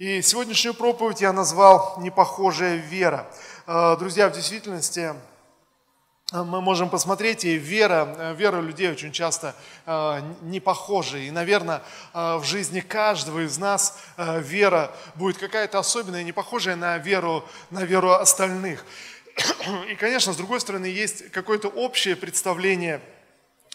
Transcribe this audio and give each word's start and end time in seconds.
И 0.00 0.22
сегодняшнюю 0.22 0.72
проповедь 0.72 1.20
я 1.20 1.30
назвал 1.30 1.96
«Непохожая 2.00 2.76
вера». 2.76 3.30
Э, 3.66 3.98
друзья, 3.98 4.30
в 4.30 4.32
действительности 4.32 5.14
э, 6.32 6.42
мы 6.42 6.62
можем 6.62 6.88
посмотреть, 6.88 7.44
и 7.44 7.58
вера, 7.58 8.16
э, 8.18 8.34
вера 8.34 8.62
людей 8.62 8.90
очень 8.90 9.12
часто 9.12 9.54
не 10.40 10.58
похожа. 10.58 11.18
И, 11.18 11.30
наверное, 11.30 11.82
в 12.14 12.42
жизни 12.44 12.80
каждого 12.80 13.44
из 13.44 13.58
нас 13.58 13.98
вера 14.16 14.90
будет 15.16 15.36
какая-то 15.36 15.78
особенная, 15.78 16.22
не 16.22 16.32
похожая 16.32 16.76
на 16.76 16.96
веру, 16.96 17.44
на 17.68 17.84
веру 17.84 18.12
остальных. 18.12 18.86
И, 19.90 19.96
конечно, 19.96 20.32
с 20.32 20.36
другой 20.36 20.60
стороны, 20.60 20.86
есть 20.86 21.30
какое-то 21.30 21.68
общее 21.68 22.16
представление– 22.16 23.02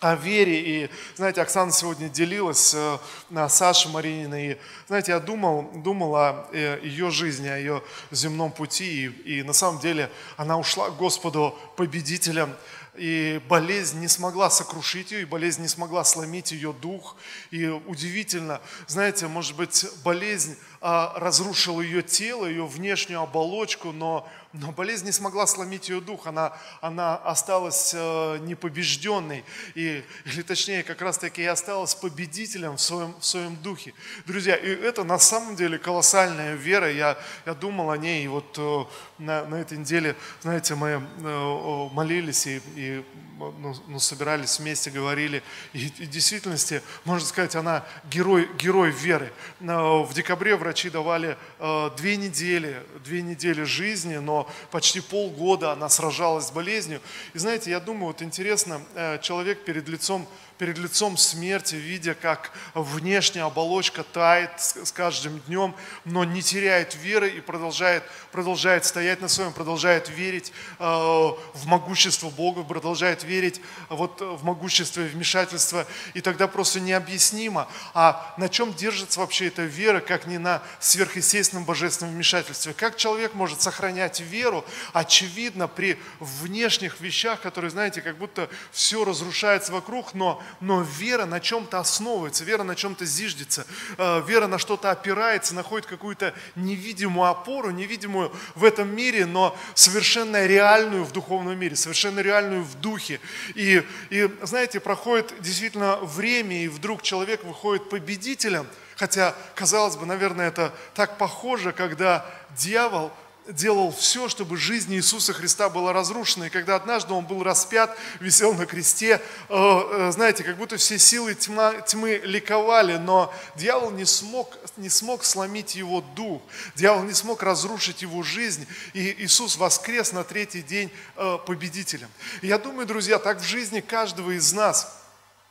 о 0.01 0.15
вере. 0.15 0.61
И, 0.61 0.89
знаете, 1.15 1.41
Оксана 1.41 1.71
сегодня 1.71 2.09
делилась 2.09 2.73
э, 2.73 2.97
на 3.29 3.47
Саше 3.47 3.87
Марининой. 3.89 4.51
И, 4.51 4.57
знаете, 4.87 5.13
я 5.13 5.19
думал, 5.19 5.71
думал 5.73 6.15
о 6.15 6.49
э, 6.51 6.79
ее 6.83 7.11
жизни, 7.11 7.47
о 7.47 7.57
ее 7.57 7.81
земном 8.11 8.51
пути. 8.51 9.05
И, 9.05 9.39
и 9.39 9.43
на 9.43 9.53
самом 9.53 9.79
деле 9.79 10.09
она 10.35 10.57
ушла 10.57 10.89
к 10.89 10.97
Господу 10.97 11.57
победителем. 11.77 12.53
И 12.97 13.41
болезнь 13.49 13.99
не 13.99 14.07
смогла 14.07 14.49
сокрушить 14.49 15.11
ее, 15.11 15.23
и 15.23 15.25
болезнь 15.25 15.61
не 15.61 15.67
смогла 15.67 16.03
сломить 16.03 16.51
ее 16.51 16.73
дух. 16.73 17.15
И 17.51 17.67
удивительно, 17.67 18.61
знаете, 18.87 19.27
может 19.27 19.55
быть, 19.55 19.85
болезнь 20.03 20.57
а, 20.81 21.13
разрушила 21.17 21.81
ее 21.81 22.01
тело, 22.01 22.45
ее 22.45 22.65
внешнюю 22.65 23.21
оболочку, 23.21 23.91
но 23.91 24.29
но 24.61 24.71
болезнь 24.71 25.05
не 25.05 25.11
смогла 25.11 25.47
сломить 25.47 25.89
ее 25.89 26.01
дух, 26.01 26.27
она, 26.27 26.53
она 26.81 27.15
осталась 27.17 27.93
э, 27.93 28.37
непобежденной, 28.39 29.43
и, 29.75 30.03
или 30.25 30.41
точнее, 30.41 30.83
как 30.83 31.01
раз 31.01 31.17
таки 31.17 31.41
и 31.41 31.45
осталась 31.45 31.95
победителем 31.95 32.77
в 32.77 32.81
своем, 32.81 33.15
в 33.19 33.25
своем 33.25 33.55
духе. 33.57 33.93
Друзья, 34.25 34.55
и 34.55 34.69
это 34.69 35.03
на 35.03 35.19
самом 35.19 35.55
деле 35.55 35.77
колоссальная 35.77 36.55
вера, 36.55 36.91
я, 36.91 37.17
я 37.45 37.53
думал 37.53 37.91
о 37.91 37.97
ней, 37.97 38.25
и 38.25 38.27
вот 38.27 38.55
э, 38.57 38.85
на, 39.17 39.45
на 39.45 39.55
этой 39.55 39.77
неделе, 39.77 40.15
знаете, 40.41 40.75
мы 40.75 40.89
э, 41.19 41.89
молились 41.91 42.47
и, 42.47 42.61
и 42.75 43.05
ну, 43.37 43.75
ну, 43.87 43.99
собирались 43.99 44.59
вместе, 44.59 44.89
говорили, 44.89 45.43
и, 45.73 45.87
и 45.87 46.05
в 46.05 46.09
действительности, 46.09 46.81
можно 47.03 47.27
сказать, 47.27 47.55
она 47.55 47.85
герой, 48.09 48.49
герой 48.57 48.91
веры. 48.91 49.31
В 49.59 50.09
декабре 50.13 50.55
врачи 50.55 50.89
давали 50.89 51.37
э, 51.59 51.89
две 51.97 52.17
недели, 52.17 52.81
две 53.03 53.21
недели 53.21 53.63
жизни, 53.63 54.17
но 54.17 54.49
почти 54.71 55.01
полгода 55.01 55.73
она 55.73 55.89
сражалась 55.89 56.47
с 56.47 56.51
болезнью. 56.51 57.01
И 57.33 57.39
знаете, 57.39 57.71
я 57.71 57.79
думаю, 57.79 58.07
вот 58.07 58.21
интересно, 58.21 58.81
э, 58.93 59.19
человек 59.21 59.65
перед 59.65 59.87
лицом 59.89 60.27
перед 60.57 60.77
лицом 60.77 61.17
смерти, 61.17 61.75
видя, 61.75 62.13
как 62.13 62.51
внешняя 62.73 63.43
оболочка 63.43 64.03
тает 64.03 64.51
с 64.57 64.91
каждым 64.91 65.39
днем, 65.41 65.75
но 66.05 66.23
не 66.23 66.41
теряет 66.41 66.95
веры 66.95 67.29
и 67.29 67.41
продолжает, 67.41 68.03
продолжает 68.31 68.85
стоять 68.85 69.21
на 69.21 69.27
своем, 69.27 69.51
продолжает 69.51 70.09
верить 70.09 70.53
э, 70.79 70.83
в 70.83 71.65
могущество 71.65 72.29
Бога, 72.29 72.63
продолжает 72.63 73.23
верить 73.23 73.61
вот 73.89 74.21
в 74.21 74.43
могущество 74.43 75.01
и 75.01 75.07
вмешательство. 75.07 75.85
И 76.13 76.21
тогда 76.21 76.47
просто 76.47 76.79
необъяснимо. 76.79 77.67
А 77.93 78.33
на 78.37 78.47
чем 78.47 78.73
держится 78.73 79.19
вообще 79.19 79.47
эта 79.47 79.63
вера, 79.63 79.99
как 79.99 80.25
не 80.25 80.37
на 80.37 80.61
сверхъестественном 80.79 81.65
божественном 81.65 82.13
вмешательстве? 82.13 82.73
Как 82.73 82.95
человек 82.95 83.33
может 83.33 83.61
сохранять 83.61 84.21
веру, 84.21 84.63
очевидно, 84.93 85.67
при 85.67 85.99
внешних 86.19 87.01
вещах, 87.01 87.41
которые, 87.41 87.71
знаете, 87.71 88.01
как 88.01 88.17
будто 88.17 88.49
все 88.71 89.03
разрушается 89.03 89.73
вокруг, 89.73 90.13
но 90.13 90.41
но 90.59 90.81
вера 90.81 91.25
на 91.25 91.39
чем-то 91.39 91.79
основывается, 91.79 92.43
вера 92.43 92.63
на 92.63 92.75
чем-то 92.75 93.05
зиждется, 93.05 93.65
э, 93.97 94.23
вера 94.27 94.47
на 94.47 94.57
что-то 94.57 94.91
опирается, 94.91 95.55
находит 95.55 95.87
какую-то 95.87 96.33
невидимую 96.55 97.29
опору, 97.29 97.71
невидимую 97.71 98.31
в 98.55 98.63
этом 98.63 98.95
мире, 98.95 99.25
но 99.25 99.57
совершенно 99.73 100.45
реальную 100.45 101.03
в 101.03 101.11
духовном 101.11 101.57
мире, 101.57 101.75
совершенно 101.75 102.19
реальную 102.19 102.63
в 102.63 102.75
духе. 102.79 103.19
И, 103.55 103.83
и 104.09 104.29
знаете, 104.43 104.79
проходит 104.79 105.33
действительно 105.39 105.97
время, 105.97 106.63
и 106.63 106.67
вдруг 106.67 107.01
человек 107.01 107.43
выходит 107.43 107.89
победителем, 107.89 108.67
хотя, 108.95 109.35
казалось 109.55 109.95
бы, 109.95 110.05
наверное, 110.05 110.47
это 110.47 110.73
так 110.93 111.17
похоже, 111.17 111.71
когда 111.71 112.25
дьявол– 112.55 113.11
делал 113.47 113.91
все, 113.91 114.27
чтобы 114.27 114.57
жизнь 114.57 114.93
Иисуса 114.93 115.33
Христа 115.33 115.69
была 115.69 115.93
разрушена. 115.93 116.45
И 116.45 116.49
когда 116.49 116.75
однажды 116.75 117.13
Он 117.13 117.25
был 117.25 117.43
распят, 117.43 117.95
висел 118.19 118.53
на 118.53 118.65
кресте, 118.65 119.21
э, 119.49 119.53
э, 119.53 120.11
знаете, 120.11 120.43
как 120.43 120.57
будто 120.57 120.77
все 120.77 120.97
силы 120.97 121.35
тьма, 121.35 121.73
тьмы 121.81 122.21
ликовали, 122.23 122.97
но 122.97 123.33
дьявол 123.55 123.91
не 123.91 124.05
смог, 124.05 124.57
не 124.77 124.89
смог 124.89 125.23
сломить 125.23 125.75
его 125.75 126.01
дух, 126.15 126.41
дьявол 126.75 127.03
не 127.03 127.13
смог 127.13 127.43
разрушить 127.43 128.01
его 128.01 128.23
жизнь, 128.23 128.67
и 128.93 129.15
Иисус 129.19 129.57
воскрес 129.57 130.11
на 130.11 130.23
третий 130.23 130.61
день 130.61 130.91
э, 131.15 131.37
победителем. 131.45 132.09
И 132.41 132.47
я 132.47 132.57
думаю, 132.57 132.87
друзья, 132.87 133.19
так 133.19 133.39
в 133.39 133.43
жизни 133.43 133.79
каждого 133.79 134.31
из 134.31 134.51
нас– 134.53 135.01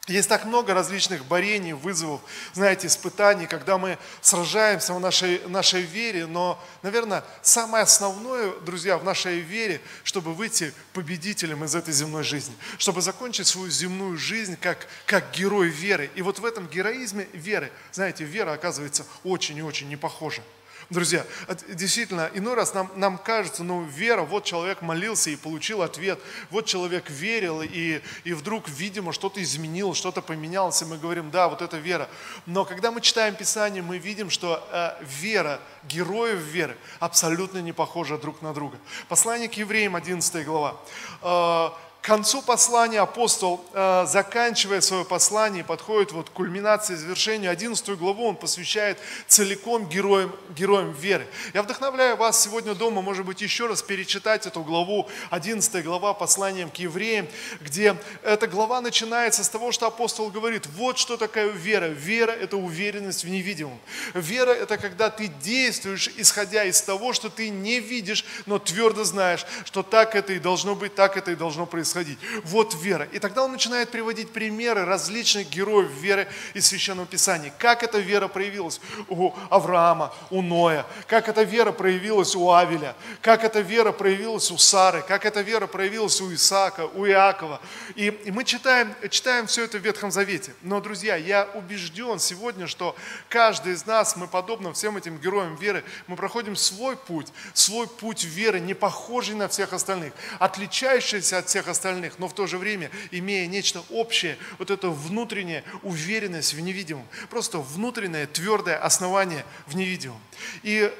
есть 0.06 0.28
так 0.28 0.44
много 0.44 0.74
различных 0.74 1.24
борений, 1.24 1.72
вызовов, 1.72 2.20
знаете, 2.52 2.88
испытаний, 2.88 3.46
когда 3.46 3.78
мы 3.78 3.98
сражаемся 4.20 4.92
в 4.92 5.00
нашей, 5.00 5.40
нашей 5.48 5.80
вере, 5.82 6.26
но, 6.26 6.62
наверное, 6.82 7.24
самое 7.40 7.84
основное, 7.84 8.52
друзья, 8.60 8.98
в 8.98 9.04
нашей 9.04 9.40
вере, 9.40 9.80
чтобы 10.02 10.34
выйти 10.34 10.74
победителем 10.92 11.64
из 11.64 11.74
этой 11.74 11.94
земной 11.94 12.22
жизни, 12.22 12.54
чтобы 12.76 13.00
закончить 13.00 13.46
свою 13.46 13.70
земную 13.70 14.18
жизнь 14.18 14.58
как, 14.60 14.86
как 15.06 15.32
герой 15.32 15.68
веры. 15.68 16.10
И 16.14 16.22
вот 16.22 16.38
в 16.38 16.44
этом 16.44 16.66
героизме 16.68 17.26
веры, 17.32 17.72
знаете, 17.92 18.24
вера 18.24 18.52
оказывается 18.52 19.06
очень 19.22 19.56
и 19.56 19.62
очень 19.62 19.88
не 19.88 19.96
похожа. 19.96 20.42
Друзья, 20.90 21.24
действительно, 21.68 22.30
иной 22.34 22.54
раз 22.54 22.74
нам, 22.74 22.90
нам 22.96 23.16
кажется, 23.16 23.64
ну, 23.64 23.84
вера, 23.84 24.22
вот 24.22 24.44
человек 24.44 24.82
молился 24.82 25.30
и 25.30 25.36
получил 25.36 25.80
ответ, 25.80 26.18
вот 26.50 26.66
человек 26.66 27.08
верил, 27.08 27.62
и, 27.62 28.02
и 28.24 28.32
вдруг, 28.34 28.68
видимо, 28.68 29.12
что-то 29.12 29.42
изменилось, 29.42 29.96
что-то 29.96 30.20
поменялось, 30.20 30.82
и 30.82 30.84
мы 30.84 30.98
говорим, 30.98 31.30
да, 31.30 31.48
вот 31.48 31.62
это 31.62 31.78
вера. 31.78 32.08
Но 32.44 32.66
когда 32.66 32.90
мы 32.90 33.00
читаем 33.00 33.34
Писание, 33.34 33.82
мы 33.82 33.96
видим, 33.96 34.28
что 34.28 34.62
э, 34.72 35.02
вера, 35.02 35.58
героев 35.84 36.38
веры, 36.38 36.76
абсолютно 37.00 37.58
не 37.58 37.72
похожа 37.72 38.18
друг 38.18 38.42
на 38.42 38.52
друга. 38.52 38.78
Послание 39.08 39.48
к 39.48 39.54
евреям, 39.54 39.96
11 39.96 40.44
глава. 40.44 40.76
Э, 41.22 41.70
к 42.04 42.06
концу 42.06 42.42
послания 42.42 43.00
апостол, 43.00 43.64
э, 43.72 44.04
заканчивая 44.06 44.82
свое 44.82 45.06
послание, 45.06 45.64
подходит 45.64 46.12
вот 46.12 46.28
к 46.28 46.34
кульминации, 46.34 46.96
завершению. 46.96 47.50
11 47.50 47.96
главу 47.96 48.26
он 48.26 48.36
посвящает 48.36 48.98
целиком 49.26 49.88
героям, 49.88 50.30
героям 50.50 50.92
веры. 50.92 51.26
Я 51.54 51.62
вдохновляю 51.62 52.18
вас 52.18 52.42
сегодня 52.42 52.74
дома, 52.74 53.00
может 53.00 53.24
быть, 53.24 53.40
еще 53.40 53.68
раз 53.68 53.82
перечитать 53.82 54.44
эту 54.46 54.62
главу, 54.62 55.08
11 55.30 55.82
глава 55.82 56.12
посланием 56.12 56.68
к 56.68 56.76
евреям, 56.76 57.26
где 57.62 57.96
эта 58.22 58.48
глава 58.48 58.82
начинается 58.82 59.42
с 59.42 59.48
того, 59.48 59.72
что 59.72 59.86
апостол 59.86 60.28
говорит, 60.28 60.66
вот 60.76 60.98
что 60.98 61.16
такое 61.16 61.46
вера. 61.46 61.86
Вера– 61.86 62.32
это 62.32 62.58
уверенность 62.58 63.24
в 63.24 63.30
невидимом. 63.30 63.80
Вера– 64.12 64.50
это 64.52 64.76
когда 64.76 65.08
ты 65.08 65.28
действуешь, 65.42 66.10
исходя 66.18 66.64
из 66.64 66.82
того, 66.82 67.14
что 67.14 67.30
ты 67.30 67.48
не 67.48 67.80
видишь, 67.80 68.26
но 68.44 68.58
твердо 68.58 69.04
знаешь, 69.04 69.46
что 69.64 69.82
так 69.82 70.14
это 70.14 70.34
и 70.34 70.38
должно 70.38 70.74
быть, 70.74 70.94
так 70.94 71.16
это 71.16 71.30
и 71.30 71.34
должно 71.34 71.64
происходить 71.64 71.93
происходить. 71.94 72.18
Вот 72.44 72.74
вера. 72.74 73.08
И 73.12 73.18
тогда 73.18 73.44
он 73.44 73.52
начинает 73.52 73.90
приводить 73.90 74.30
примеры 74.30 74.84
различных 74.84 75.48
героев 75.48 75.90
веры 76.00 76.26
из 76.54 76.66
Священного 76.66 77.06
Писания. 77.06 77.52
Как 77.58 77.82
эта 77.82 77.98
вера 77.98 78.28
проявилась 78.28 78.80
у 79.08 79.32
Авраама, 79.50 80.12
у 80.30 80.42
Ноя, 80.42 80.86
как 81.06 81.28
эта 81.28 81.42
вера 81.42 81.72
проявилась 81.72 82.34
у 82.34 82.50
Авеля, 82.50 82.96
как 83.20 83.44
эта 83.44 83.60
вера 83.60 83.92
проявилась 83.92 84.50
у 84.50 84.58
Сары, 84.58 85.02
как 85.06 85.24
эта 85.24 85.40
вера 85.40 85.66
проявилась 85.66 86.20
у 86.20 86.32
Исаака, 86.34 86.86
у 86.86 87.06
Иакова. 87.06 87.60
И, 87.94 88.06
и 88.06 88.30
мы 88.30 88.44
читаем, 88.44 88.94
читаем 89.10 89.46
все 89.46 89.64
это 89.64 89.78
в 89.78 89.82
Ветхом 89.82 90.10
Завете. 90.10 90.52
Но, 90.62 90.80
друзья, 90.80 91.16
я 91.16 91.48
убежден 91.54 92.18
сегодня, 92.18 92.66
что 92.66 92.96
каждый 93.28 93.74
из 93.74 93.86
нас, 93.86 94.16
мы 94.16 94.26
подобно 94.26 94.72
всем 94.72 94.96
этим 94.96 95.18
героям 95.18 95.54
веры, 95.56 95.84
мы 96.06 96.16
проходим 96.16 96.56
свой 96.56 96.96
путь, 96.96 97.28
свой 97.52 97.86
путь 97.86 98.24
веры, 98.24 98.60
не 98.60 98.74
похожий 98.74 99.36
на 99.36 99.48
всех 99.48 99.72
остальных, 99.72 100.12
отличающийся 100.38 101.38
от 101.38 101.48
всех 101.48 101.68
остальных 101.68 101.83
остальных, 101.84 102.18
но 102.18 102.28
в 102.28 102.34
то 102.34 102.46
же 102.46 102.56
время 102.56 102.90
имея 103.10 103.46
нечто 103.46 103.82
общее, 103.90 104.38
вот 104.58 104.70
это 104.70 104.88
внутренняя 104.88 105.62
уверенность 105.82 106.54
в 106.54 106.60
невидимом, 106.60 107.06
просто 107.28 107.58
внутреннее 107.58 108.26
твердое 108.26 108.78
основание 108.78 109.44
в 109.66 109.76
невидимом. 109.76 110.20
И 110.62 110.90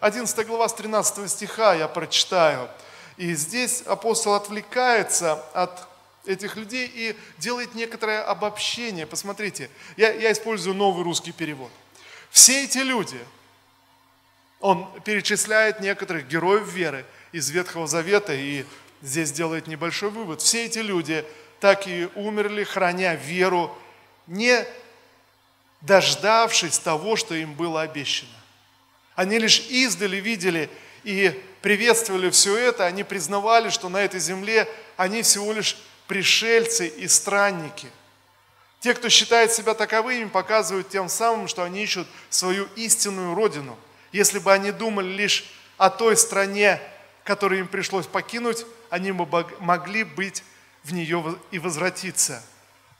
11 0.00 0.38
э, 0.38 0.44
глава 0.44 0.68
с 0.68 0.74
13 0.74 1.28
стиха 1.28 1.74
я 1.74 1.88
прочитаю. 1.88 2.68
И 3.16 3.34
здесь 3.34 3.82
апостол 3.82 4.34
отвлекается 4.34 5.42
от 5.54 5.88
этих 6.24 6.56
людей 6.56 6.90
и 6.92 7.16
делает 7.38 7.74
некоторое 7.74 8.22
обобщение. 8.22 9.06
Посмотрите, 9.06 9.70
я, 9.96 10.12
я 10.12 10.30
использую 10.30 10.76
новый 10.76 11.02
русский 11.02 11.32
перевод. 11.32 11.70
Все 12.30 12.64
эти 12.64 12.78
люди, 12.78 13.18
он 14.60 14.88
перечисляет 15.04 15.80
некоторых 15.80 16.28
героев 16.28 16.68
веры 16.72 17.04
из 17.32 17.50
Ветхого 17.50 17.88
Завета 17.88 18.32
и 18.32 18.64
здесь 19.02 19.32
делает 19.32 19.66
небольшой 19.66 20.10
вывод. 20.10 20.40
Все 20.40 20.64
эти 20.64 20.78
люди 20.78 21.24
так 21.60 21.86
и 21.86 22.08
умерли, 22.14 22.64
храня 22.64 23.14
веру, 23.14 23.76
не 24.26 24.64
дождавшись 25.80 26.78
того, 26.78 27.16
что 27.16 27.34
им 27.34 27.54
было 27.54 27.82
обещано. 27.82 28.30
Они 29.14 29.38
лишь 29.38 29.60
издали 29.68 30.16
видели 30.16 30.70
и 31.04 31.40
приветствовали 31.60 32.30
все 32.30 32.56
это, 32.56 32.86
они 32.86 33.04
признавали, 33.04 33.68
что 33.68 33.88
на 33.88 33.98
этой 33.98 34.20
земле 34.20 34.68
они 34.96 35.22
всего 35.22 35.52
лишь 35.52 35.76
пришельцы 36.06 36.86
и 36.86 37.06
странники. 37.08 37.88
Те, 38.80 38.94
кто 38.94 39.08
считает 39.08 39.52
себя 39.52 39.74
таковыми, 39.74 40.28
показывают 40.28 40.88
тем 40.88 41.08
самым, 41.08 41.46
что 41.46 41.62
они 41.62 41.82
ищут 41.82 42.08
свою 42.30 42.66
истинную 42.74 43.34
родину. 43.34 43.78
Если 44.10 44.40
бы 44.40 44.52
они 44.52 44.72
думали 44.72 45.06
лишь 45.06 45.44
о 45.78 45.88
той 45.88 46.16
стране, 46.16 46.80
которую 47.22 47.60
им 47.60 47.68
пришлось 47.68 48.06
покинуть, 48.06 48.66
они 48.92 49.10
могли 49.10 50.04
быть 50.04 50.44
в 50.84 50.92
нее 50.92 51.38
и 51.50 51.58
возвратиться. 51.58 52.42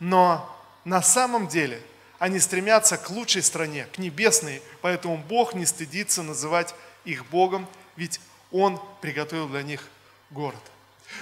Но 0.00 0.48
на 0.86 1.02
самом 1.02 1.48
деле 1.48 1.82
они 2.18 2.40
стремятся 2.40 2.96
к 2.96 3.10
лучшей 3.10 3.42
стране, 3.42 3.86
к 3.92 3.98
небесной, 3.98 4.62
поэтому 4.80 5.18
Бог 5.18 5.52
не 5.52 5.66
стыдится 5.66 6.22
называть 6.22 6.74
их 7.04 7.26
Богом, 7.26 7.68
ведь 7.96 8.22
Он 8.50 8.80
приготовил 9.02 9.48
для 9.50 9.62
них 9.62 9.86
город. 10.30 10.62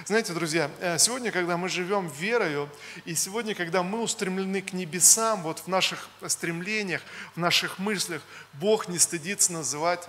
Знаете, 0.07 0.35
друзья, 0.35 0.71
э, 0.79 0.99
сегодня, 0.99 1.33
когда 1.33 1.57
мы 1.57 1.69
живем 1.69 2.07
верою, 2.07 2.71
и 3.05 3.17
сегодня, 3.17 3.57
когда 3.57 3.83
мы 3.83 4.01
устремлены 4.01 4.63
к 4.63 4.73
небесам, 4.73 5.43
вот 5.43 5.59
в 5.59 5.67
наших 5.67 6.09
стремлениях, 6.29 7.03
в 7.35 7.41
наших 7.41 7.81
мыслях, 7.81 8.23
Бог 8.53 8.87
не 8.87 9.01
стыдится 9.01 9.53
называть 9.53 10.09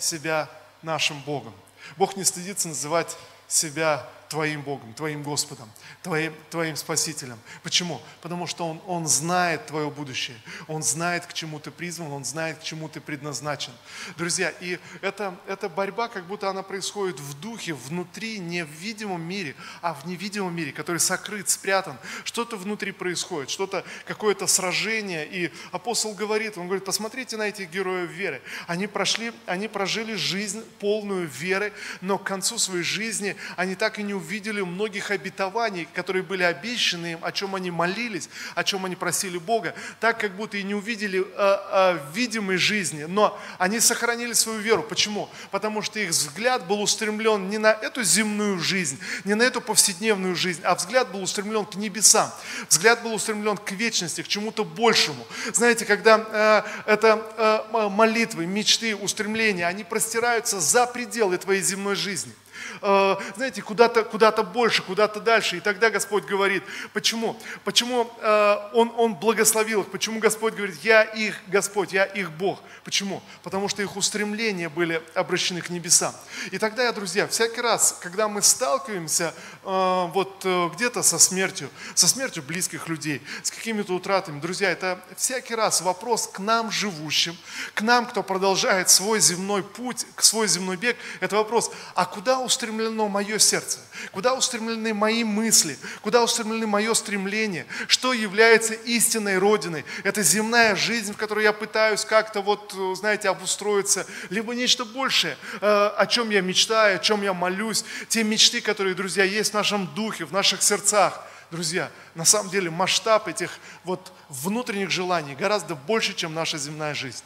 себя 0.00 0.50
нашим 0.82 1.18
Богом. 1.22 1.54
Бог 1.96 2.14
не 2.16 2.24
стыдится 2.24 2.68
называть 2.68 3.16
себя 3.54 4.06
твоим 4.32 4.62
Богом, 4.62 4.94
твоим 4.94 5.22
Господом, 5.22 5.70
твоим, 6.02 6.34
твоим 6.48 6.74
Спасителем. 6.74 7.38
Почему? 7.62 8.00
Потому 8.22 8.46
что 8.46 8.66
он, 8.66 8.80
он 8.86 9.06
знает 9.06 9.66
твое 9.66 9.90
будущее, 9.90 10.38
Он 10.68 10.82
знает, 10.82 11.26
к 11.26 11.34
чему 11.34 11.60
ты 11.60 11.70
призван, 11.70 12.10
Он 12.10 12.24
знает, 12.24 12.58
к 12.58 12.62
чему 12.62 12.88
ты 12.88 13.02
предназначен. 13.02 13.72
Друзья, 14.16 14.48
и 14.60 14.78
это, 15.02 15.38
эта 15.46 15.68
борьба, 15.68 16.08
как 16.08 16.26
будто 16.26 16.48
она 16.48 16.62
происходит 16.62 17.20
в 17.20 17.38
духе, 17.40 17.74
внутри, 17.74 18.38
не 18.38 18.64
в 18.64 18.70
видимом 18.70 19.20
мире, 19.20 19.54
а 19.82 19.92
в 19.92 20.06
невидимом 20.06 20.56
мире, 20.56 20.72
который 20.72 20.98
сокрыт, 20.98 21.50
спрятан. 21.50 21.98
Что-то 22.24 22.56
внутри 22.56 22.92
происходит, 22.92 23.50
что-то, 23.50 23.84
какое-то 24.06 24.46
сражение. 24.46 25.28
И 25.30 25.52
апостол 25.72 26.14
говорит, 26.14 26.56
он 26.56 26.68
говорит, 26.68 26.86
посмотрите 26.86 27.36
на 27.36 27.48
этих 27.48 27.70
героев 27.70 28.10
веры. 28.10 28.40
Они 28.66 28.86
прошли, 28.86 29.32
они 29.44 29.68
прожили 29.68 30.14
жизнь 30.14 30.64
полную 30.80 31.28
веры, 31.28 31.74
но 32.00 32.16
к 32.16 32.24
концу 32.24 32.56
своей 32.56 32.82
жизни 32.82 33.36
они 33.56 33.74
так 33.74 33.98
и 33.98 34.02
не 34.02 34.14
увидели 34.14 34.21
многих 34.64 35.10
обетований, 35.10 35.88
которые 35.94 36.22
были 36.22 36.42
обещаны 36.42 37.12
им, 37.12 37.18
о 37.22 37.32
чем 37.32 37.54
они 37.54 37.70
молились, 37.70 38.28
о 38.54 38.64
чем 38.64 38.84
они 38.84 38.96
просили 38.96 39.38
Бога, 39.38 39.74
так 40.00 40.18
как 40.18 40.36
будто 40.36 40.56
и 40.56 40.62
не 40.62 40.74
увидели 40.74 41.20
э, 41.20 41.24
э, 41.36 41.98
видимой 42.14 42.56
жизни, 42.56 43.04
но 43.04 43.38
они 43.58 43.80
сохранили 43.80 44.32
свою 44.32 44.58
веру. 44.60 44.82
Почему? 44.82 45.28
Потому 45.50 45.82
что 45.82 45.98
их 46.00 46.10
взгляд 46.10 46.66
был 46.66 46.80
устремлен 46.80 47.48
не 47.48 47.58
на 47.58 47.72
эту 47.72 48.02
земную 48.02 48.58
жизнь, 48.58 48.98
не 49.24 49.34
на 49.34 49.42
эту 49.42 49.60
повседневную 49.60 50.34
жизнь, 50.34 50.60
а 50.64 50.74
взгляд 50.74 51.10
был 51.12 51.22
устремлен 51.22 51.64
к 51.66 51.74
небесам, 51.76 52.30
взгляд 52.68 53.02
был 53.02 53.14
устремлен 53.14 53.56
к 53.56 53.72
вечности, 53.72 54.22
к 54.22 54.28
чему-то 54.28 54.64
большему. 54.64 55.26
Знаете, 55.52 55.84
когда 55.84 56.64
э, 56.86 56.90
это 56.92 57.64
э, 57.72 57.88
молитвы, 57.88 58.46
мечты, 58.46 58.96
устремления, 58.96 59.66
они 59.66 59.84
простираются 59.84 60.60
за 60.60 60.86
пределы 60.86 61.38
твоей 61.38 61.62
земной 61.62 61.94
жизни. 61.94 62.32
Э, 62.80 63.16
знаете, 63.36 63.62
куда-то 63.62 64.04
куда 64.04 64.32
больше, 64.32 64.82
куда-то 64.82 65.20
дальше. 65.20 65.58
И 65.58 65.60
тогда 65.60 65.90
Господь 65.90 66.24
говорит, 66.24 66.62
почему? 66.92 67.38
Почему 67.64 68.10
э, 68.20 68.56
он, 68.72 68.92
он 68.96 69.14
благословил 69.14 69.82
их? 69.82 69.90
Почему 69.90 70.20
Господь 70.20 70.54
говорит, 70.54 70.78
я 70.82 71.02
их 71.02 71.36
Господь, 71.46 71.92
я 71.92 72.04
их 72.04 72.30
Бог? 72.32 72.60
Почему? 72.84 73.22
Потому 73.42 73.68
что 73.68 73.82
их 73.82 73.96
устремления 73.96 74.68
были 74.68 75.02
обращены 75.14 75.60
к 75.60 75.70
небесам. 75.70 76.14
И 76.50 76.58
тогда, 76.58 76.84
я, 76.84 76.92
друзья, 76.92 77.26
всякий 77.28 77.60
раз, 77.60 77.98
когда 78.00 78.28
мы 78.28 78.42
сталкиваемся 78.42 79.34
э, 79.64 80.06
вот 80.12 80.44
где-то 80.74 81.02
со 81.02 81.18
смертью, 81.18 81.70
со 81.94 82.08
смертью 82.08 82.42
близких 82.42 82.88
людей, 82.88 83.22
с 83.42 83.50
какими-то 83.50 83.94
утратами, 83.94 84.40
друзья, 84.40 84.70
это 84.70 85.00
всякий 85.16 85.54
раз 85.54 85.82
вопрос 85.82 86.26
к 86.26 86.38
нам 86.38 86.70
живущим, 86.70 87.36
к 87.74 87.82
нам, 87.82 88.06
кто 88.06 88.22
продолжает 88.22 88.90
свой 88.90 89.20
земной 89.20 89.62
путь, 89.62 90.06
свой 90.18 90.48
земной 90.48 90.76
бег, 90.76 90.96
это 91.20 91.36
вопрос, 91.36 91.70
а 91.94 92.04
куда 92.04 92.40
устремлено 92.52 93.08
мое 93.08 93.38
сердце, 93.38 93.78
куда 94.12 94.34
устремлены 94.34 94.92
мои 94.92 95.24
мысли, 95.24 95.78
куда 96.02 96.22
устремлены 96.22 96.66
мое 96.66 96.92
стремление, 96.94 97.66
что 97.88 98.12
является 98.12 98.74
истинной 98.74 99.38
Родиной. 99.38 99.84
Это 100.04 100.22
земная 100.22 100.76
жизнь, 100.76 101.14
в 101.14 101.16
которой 101.16 101.44
я 101.44 101.52
пытаюсь 101.52 102.04
как-то 102.04 102.42
вот, 102.42 102.74
знаете, 102.96 103.30
обустроиться, 103.30 104.06
либо 104.28 104.54
нечто 104.54 104.84
большее, 104.84 105.36
э, 105.60 105.66
о 105.96 106.06
чем 106.06 106.30
я 106.30 106.42
мечтаю, 106.42 106.96
о 106.96 106.98
чем 106.98 107.22
я 107.22 107.32
молюсь, 107.32 107.84
те 108.08 108.22
мечты, 108.22 108.60
которые, 108.60 108.94
друзья, 108.94 109.24
есть 109.24 109.52
в 109.52 109.54
нашем 109.54 109.86
духе, 109.94 110.24
в 110.24 110.32
наших 110.32 110.62
сердцах. 110.62 111.22
Друзья, 111.50 111.90
на 112.14 112.24
самом 112.24 112.50
деле 112.50 112.70
масштаб 112.70 113.28
этих 113.28 113.58
вот 113.84 114.12
внутренних 114.28 114.90
желаний 114.90 115.34
гораздо 115.34 115.74
больше, 115.74 116.14
чем 116.14 116.34
наша 116.34 116.58
земная 116.58 116.94
жизнь. 116.94 117.24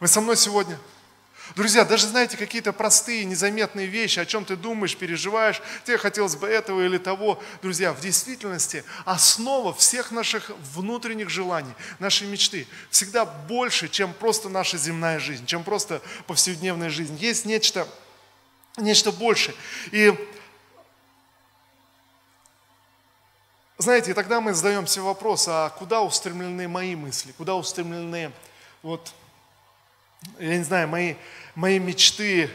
Вы 0.00 0.06
со 0.08 0.20
мной 0.20 0.36
сегодня? 0.36 0.78
Друзья, 1.56 1.84
даже 1.84 2.06
знаете, 2.06 2.36
какие-то 2.36 2.72
простые, 2.72 3.24
незаметные 3.24 3.86
вещи, 3.86 4.20
о 4.20 4.26
чем 4.26 4.44
ты 4.44 4.56
думаешь, 4.56 4.96
переживаешь, 4.96 5.62
тебе 5.84 5.98
хотелось 5.98 6.36
бы 6.36 6.46
этого 6.46 6.84
или 6.84 6.98
того. 6.98 7.42
Друзья, 7.62 7.92
в 7.92 8.00
действительности 8.00 8.84
основа 9.04 9.72
всех 9.72 10.10
наших 10.10 10.50
внутренних 10.74 11.30
желаний, 11.30 11.72
нашей 11.98 12.26
мечты 12.26 12.66
всегда 12.90 13.24
больше, 13.24 13.88
чем 13.88 14.12
просто 14.12 14.48
наша 14.48 14.76
земная 14.76 15.18
жизнь, 15.18 15.46
чем 15.46 15.64
просто 15.64 16.02
повседневная 16.26 16.90
жизнь. 16.90 17.16
Есть 17.16 17.44
нечто, 17.44 17.88
нечто 18.76 19.10
больше. 19.10 19.54
И 19.90 20.14
знаете, 23.78 24.12
тогда 24.12 24.40
мы 24.40 24.54
задаем 24.54 24.86
себе 24.86 25.02
вопрос, 25.02 25.46
а 25.48 25.70
куда 25.70 26.02
устремлены 26.02 26.68
мои 26.68 26.94
мысли, 26.96 27.32
куда 27.32 27.54
устремлены 27.54 28.32
вот 28.82 29.14
я 30.38 30.56
не 30.56 30.64
знаю, 30.64 30.88
мои, 30.88 31.14
мои 31.54 31.78
мечты, 31.78 32.50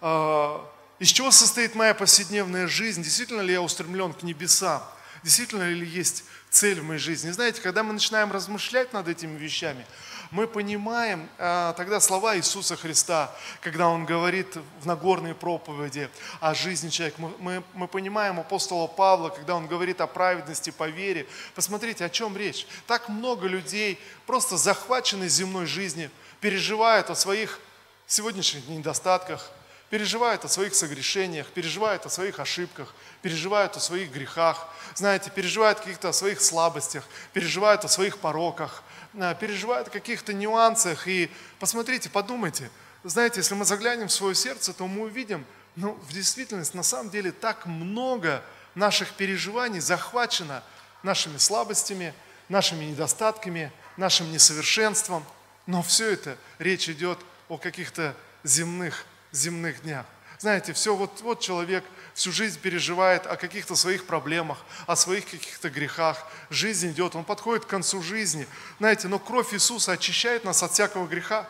э, 0.00 0.58
из 0.98 1.08
чего 1.08 1.30
состоит 1.30 1.74
моя 1.74 1.94
повседневная 1.94 2.66
жизнь, 2.66 3.02
действительно 3.02 3.40
ли 3.40 3.52
я 3.52 3.62
устремлен 3.62 4.12
к 4.12 4.22
небесам, 4.22 4.82
действительно 5.22 5.68
ли 5.68 5.86
есть 5.86 6.24
цель 6.50 6.80
в 6.80 6.84
моей 6.84 7.00
жизни. 7.00 7.30
Знаете, 7.30 7.60
когда 7.60 7.82
мы 7.82 7.92
начинаем 7.92 8.32
размышлять 8.32 8.92
над 8.92 9.08
этими 9.08 9.36
вещами, 9.36 9.84
мы 10.30 10.46
понимаем 10.46 11.28
э, 11.38 11.72
тогда 11.76 12.00
слова 12.00 12.36
Иисуса 12.36 12.76
Христа, 12.76 13.34
когда 13.60 13.88
Он 13.88 14.04
говорит 14.04 14.58
в 14.80 14.86
Нагорной 14.86 15.34
проповеди 15.34 16.10
о 16.40 16.54
жизни 16.54 16.90
человека. 16.90 17.20
Мы, 17.20 17.32
мы, 17.38 17.64
мы 17.72 17.88
понимаем 17.88 18.38
апостола 18.38 18.86
Павла, 18.88 19.30
когда 19.30 19.54
он 19.54 19.66
говорит 19.66 20.00
о 20.02 20.06
праведности 20.06 20.68
по 20.70 20.88
вере. 20.88 21.26
Посмотрите, 21.54 22.04
о 22.04 22.10
чем 22.10 22.36
речь. 22.36 22.66
Так 22.86 23.08
много 23.08 23.46
людей 23.46 23.98
просто 24.26 24.58
захвачены 24.58 25.28
земной 25.28 25.64
жизнью, 25.64 26.10
переживают 26.40 27.10
о 27.10 27.14
своих 27.14 27.58
сегодняшних 28.06 28.68
недостатках, 28.68 29.50
переживают 29.90 30.44
о 30.44 30.48
своих 30.48 30.74
согрешениях, 30.74 31.46
переживают 31.48 32.04
о 32.06 32.10
своих 32.10 32.40
ошибках, 32.40 32.94
переживают 33.22 33.76
о 33.76 33.80
своих 33.80 34.10
грехах, 34.12 34.68
знаете, 34.94 35.30
переживают 35.30 35.78
о 35.78 35.82
каких-то 35.82 36.12
своих 36.12 36.40
слабостях, 36.40 37.04
переживают 37.32 37.84
о 37.84 37.88
своих 37.88 38.18
пороках, 38.18 38.82
э, 39.14 39.34
переживают 39.40 39.88
о 39.88 39.90
каких-то 39.90 40.32
нюансах. 40.32 41.08
И 41.08 41.30
посмотрите, 41.58 42.10
подумайте, 42.10 42.70
знаете, 43.04 43.40
если 43.40 43.54
мы 43.54 43.64
заглянем 43.64 44.08
в 44.08 44.12
свое 44.12 44.34
сердце, 44.34 44.72
то 44.72 44.86
мы 44.86 45.02
увидим, 45.04 45.46
ну, 45.76 45.92
в 46.08 46.12
действительности, 46.12 46.76
на 46.76 46.82
самом 46.82 47.10
деле, 47.10 47.32
так 47.32 47.66
много 47.66 48.42
наших 48.74 49.12
переживаний 49.12 49.80
захвачено 49.80 50.62
нашими 51.02 51.38
слабостями, 51.38 52.12
нашими 52.48 52.84
недостатками, 52.84 53.72
нашим 53.96 54.30
несовершенством– 54.32 55.24
но 55.68 55.82
все 55.82 56.12
это, 56.12 56.38
речь 56.58 56.88
идет 56.88 57.18
о 57.50 57.58
каких-то 57.58 58.16
земных, 58.42 59.04
земных 59.32 59.82
днях. 59.82 60.06
Знаете, 60.38 60.72
все, 60.72 60.96
вот, 60.96 61.20
вот 61.20 61.40
человек 61.40 61.84
всю 62.14 62.32
жизнь 62.32 62.58
переживает 62.58 63.26
о 63.26 63.36
каких-то 63.36 63.76
своих 63.76 64.06
проблемах, 64.06 64.58
о 64.86 64.96
своих 64.96 65.26
каких-то 65.26 65.68
грехах. 65.68 66.26
Жизнь 66.48 66.92
идет, 66.92 67.14
он 67.14 67.22
подходит 67.22 67.66
к 67.66 67.68
концу 67.68 68.02
жизни. 68.02 68.48
Знаете, 68.78 69.08
но 69.08 69.18
кровь 69.18 69.52
Иисуса 69.52 69.92
очищает 69.92 70.42
нас 70.42 70.62
от 70.62 70.72
всякого 70.72 71.06
греха. 71.06 71.46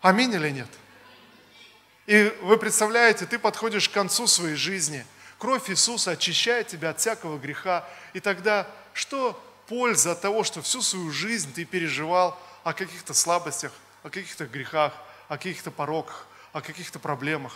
Аминь 0.00 0.32
или 0.32 0.50
нет? 0.50 0.68
И 2.06 2.36
вы 2.42 2.58
представляете, 2.58 3.24
ты 3.26 3.38
подходишь 3.38 3.88
к 3.88 3.92
концу 3.92 4.26
своей 4.26 4.56
жизни. 4.56 5.06
Кровь 5.38 5.70
Иисуса 5.70 6.10
очищает 6.10 6.66
тебя 6.66 6.90
от 6.90 6.98
всякого 6.98 7.38
греха. 7.38 7.88
И 8.14 8.20
тогда 8.20 8.66
что 8.94 9.40
польза 9.68 10.12
от 10.12 10.20
того, 10.20 10.42
что 10.42 10.60
всю 10.60 10.82
свою 10.82 11.12
жизнь 11.12 11.52
ты 11.52 11.64
переживал 11.64 12.36
о 12.64 12.72
каких-то 12.72 13.14
слабостях, 13.14 13.72
о 14.02 14.10
каких-то 14.10 14.46
грехах, 14.46 14.92
о 15.28 15.36
каких-то 15.36 15.70
пороках, 15.70 16.26
о 16.52 16.60
каких-то 16.60 16.98
проблемах. 16.98 17.52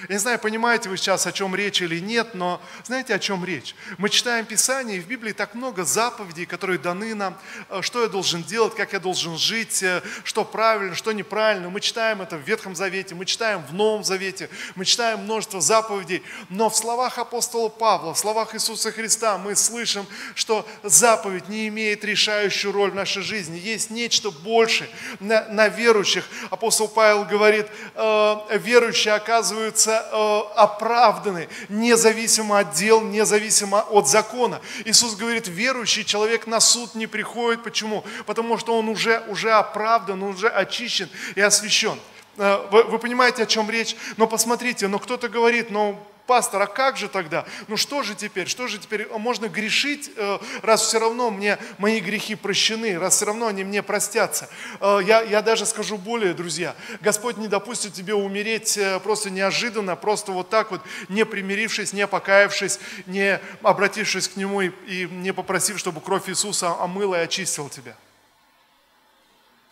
Я 0.00 0.16
не 0.16 0.18
знаю, 0.18 0.38
понимаете 0.38 0.90
вы 0.90 0.98
сейчас, 0.98 1.26
о 1.26 1.32
чем 1.32 1.56
речь 1.56 1.80
или 1.80 1.98
нет, 1.98 2.34
но 2.34 2.60
знаете, 2.84 3.14
о 3.14 3.18
чем 3.18 3.42
речь? 3.46 3.74
Мы 3.96 4.10
читаем 4.10 4.44
Писание, 4.44 4.98
и 4.98 5.00
в 5.00 5.06
Библии 5.06 5.32
так 5.32 5.54
много 5.54 5.84
заповедей, 5.84 6.44
которые 6.44 6.78
даны 6.78 7.14
нам, 7.14 7.38
э, 7.70 7.80
что 7.80 8.02
я 8.02 8.08
должен 8.08 8.42
делать, 8.42 8.74
как 8.74 8.92
я 8.92 9.00
должен 9.00 9.38
жить, 9.38 9.82
э, 9.82 10.02
что 10.22 10.44
правильно, 10.44 10.94
что 10.94 11.12
неправильно. 11.12 11.70
Мы 11.70 11.80
читаем 11.80 12.20
это 12.20 12.36
в 12.36 12.42
Ветхом 12.42 12.76
Завете, 12.76 13.14
мы 13.14 13.24
читаем 13.24 13.64
в 13.64 13.72
Новом 13.72 14.04
Завете, 14.04 14.50
мы 14.74 14.84
читаем 14.84 15.20
множество 15.20 15.62
заповедей, 15.62 16.22
но 16.50 16.68
в 16.68 16.76
словах 16.76 17.16
апостола 17.16 17.70
Павла, 17.70 18.12
в 18.12 18.18
словах 18.18 18.54
Иисуса 18.54 18.92
Христа 18.92 19.38
мы 19.38 19.56
слышим, 19.56 20.06
что 20.34 20.68
заповедь 20.82 21.48
не 21.48 21.68
имеет 21.68 22.04
решающую 22.04 22.70
роль 22.70 22.90
в 22.90 22.94
нашей 22.94 23.22
жизни. 23.22 23.58
Есть 23.58 23.88
нечто 23.88 24.30
большее 24.30 24.90
на, 25.20 25.48
на 25.48 25.68
верующих. 25.68 26.26
Апостол 26.50 26.86
Павел 26.86 27.24
говорит, 27.24 27.66
э, 27.94 28.58
верующие 28.58 29.14
оказываются 29.14 29.85
являются 29.86 30.08
э, 30.12 30.42
оправданы, 30.56 31.48
независимо 31.68 32.58
от 32.58 32.72
дел, 32.72 33.00
независимо 33.00 33.80
от 33.90 34.08
закона. 34.08 34.60
Иисус 34.84 35.14
говорит, 35.14 35.48
верующий 35.48 36.04
человек 36.04 36.46
на 36.46 36.60
суд 36.60 36.94
не 36.94 37.06
приходит. 37.06 37.62
Почему? 37.62 38.04
Потому 38.26 38.58
что 38.58 38.76
он 38.78 38.88
уже, 38.88 39.22
уже 39.28 39.52
оправдан, 39.52 40.22
он 40.22 40.30
уже 40.30 40.48
очищен 40.48 41.08
и 41.34 41.40
освящен. 41.40 41.98
Э, 42.36 42.66
вы, 42.70 42.84
вы 42.84 42.98
понимаете, 42.98 43.42
о 43.42 43.46
чем 43.46 43.70
речь? 43.70 43.96
Но 44.16 44.26
посмотрите, 44.26 44.88
но 44.88 44.98
кто-то 44.98 45.28
говорит, 45.28 45.70
но 45.70 45.98
пастор, 46.26 46.62
а 46.62 46.66
как 46.66 46.96
же 46.96 47.08
тогда? 47.08 47.44
Ну 47.68 47.76
что 47.76 48.02
же 48.02 48.14
теперь? 48.14 48.46
Что 48.48 48.66
же 48.66 48.78
теперь? 48.78 49.08
Можно 49.08 49.48
грешить, 49.48 50.10
э, 50.16 50.38
раз 50.62 50.82
все 50.82 50.98
равно 50.98 51.30
мне 51.30 51.58
мои 51.78 52.00
грехи 52.00 52.34
прощены, 52.34 52.98
раз 52.98 53.16
все 53.16 53.26
равно 53.26 53.46
они 53.46 53.64
мне 53.64 53.82
простятся. 53.82 54.48
Э, 54.80 55.00
я, 55.04 55.22
я 55.22 55.42
даже 55.42 55.66
скажу 55.66 55.96
более, 55.96 56.34
друзья, 56.34 56.74
Господь 57.00 57.36
не 57.36 57.48
допустит 57.48 57.94
тебе 57.94 58.14
умереть 58.14 58.76
э, 58.76 59.00
просто 59.00 59.30
неожиданно, 59.30 59.96
просто 59.96 60.32
вот 60.32 60.50
так 60.50 60.70
вот, 60.70 60.80
не 61.08 61.24
примирившись, 61.24 61.92
не 61.92 62.06
покаявшись, 62.06 62.78
не 63.06 63.40
обратившись 63.62 64.28
к 64.28 64.36
Нему 64.36 64.62
и, 64.62 64.70
и 64.86 65.08
не 65.10 65.32
попросив, 65.32 65.78
чтобы 65.78 66.00
кровь 66.00 66.28
Иисуса 66.28 66.74
омыла 66.80 67.20
и 67.20 67.24
очистила 67.24 67.70
тебя. 67.70 67.96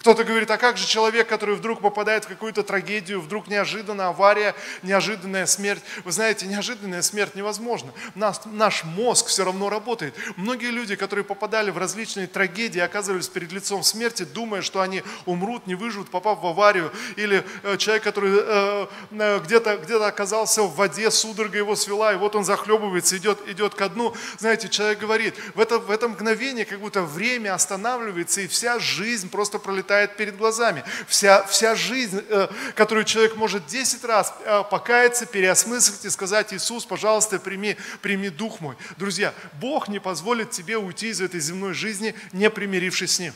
Кто-то 0.05 0.23
говорит, 0.25 0.51
а 0.51 0.59
как 0.59 0.77
же 0.77 0.87
человек, 0.87 1.27
который 1.29 1.55
вдруг 1.55 1.81
попадает 1.81 2.27
в 2.27 2.29
какую-то 2.29 2.63
трагедию, 2.63 3.23
вдруг 3.23 3.49
неожиданно 3.49 4.09
авария, 4.09 4.55
неожиданная 4.83 5.47
смерть. 5.47 5.83
Вы 6.05 6.13
знаете, 6.13 6.45
неожиданная 6.45 7.01
смерть 7.01 7.35
невозможна. 7.35 7.91
Наш, 8.15 8.37
наш 8.45 8.85
мозг 8.85 9.29
все 9.29 9.47
равно 9.47 9.71
работает. 9.71 10.15
Многие 10.37 10.73
люди, 10.73 10.95
которые 10.95 11.25
попадали 11.25 11.71
в 11.71 11.79
различные 11.79 12.27
трагедии, 12.27 12.81
оказывались 12.81 13.29
перед 13.29 13.51
лицом 13.51 13.83
смерти, 13.83 14.25
думая, 14.25 14.61
что 14.61 14.83
они 14.83 15.03
умрут, 15.25 15.67
не 15.67 15.75
выживут, 15.75 16.11
попав 16.11 16.43
в 16.43 16.47
аварию. 16.49 16.93
Или 17.17 17.43
э, 17.63 17.79
человек, 17.79 18.03
который 18.03 18.31
э, 18.37 18.87
э, 19.11 19.41
где-то 19.43 19.79
где 19.79 19.95
оказался 19.97 20.65
в 20.65 20.75
воде, 20.77 21.11
судорога 21.11 21.57
его 21.57 21.77
свела, 21.77 22.13
и 22.13 22.17
вот 22.17 22.37
он 22.37 22.45
захлебывается, 22.45 23.17
идет, 23.17 23.39
идет 23.49 23.75
ко 23.75 23.89
дну. 23.89 24.15
Знаете, 24.39 24.69
человек 24.69 24.99
говорит, 24.99 25.35
в 25.55 25.61
это, 25.61 25.79
в 25.79 25.91
это 25.91 26.09
мгновение 26.09 26.67
как 26.67 26.81
будто 26.81 27.01
время 27.01 27.55
останавливается, 27.55 28.43
и 28.43 28.49
вся 28.49 28.79
жизнь 28.79 29.31
просто 29.31 29.59
пролетает 29.59 29.94
пролетает 29.95 30.17
перед 30.17 30.37
глазами. 30.37 30.85
Вся, 31.09 31.45
вся 31.45 31.75
жизнь, 31.75 32.23
э, 32.29 32.49
которую 32.75 33.05
человек 33.05 33.37
может 33.37 33.67
10 33.67 34.05
раз 34.05 34.35
э, 34.45 34.63
покаяться, 34.71 35.27
переосмыслить 35.27 36.05
и 36.05 36.11
сказать, 36.11 36.53
Иисус, 36.53 36.85
пожалуйста, 36.85 37.39
прими, 37.39 37.77
прими 38.03 38.31
дух 38.31 38.61
мой. 38.61 38.77
Друзья, 38.97 39.33
Бог 39.61 39.89
не 39.89 40.01
позволит 40.01 40.51
тебе 40.51 40.77
уйти 40.77 41.09
из 41.09 41.21
этой 41.21 41.41
земной 41.41 41.75
жизни, 41.75 42.15
не 42.33 42.51
примирившись 42.51 43.15
с 43.15 43.19
Ним. 43.21 43.35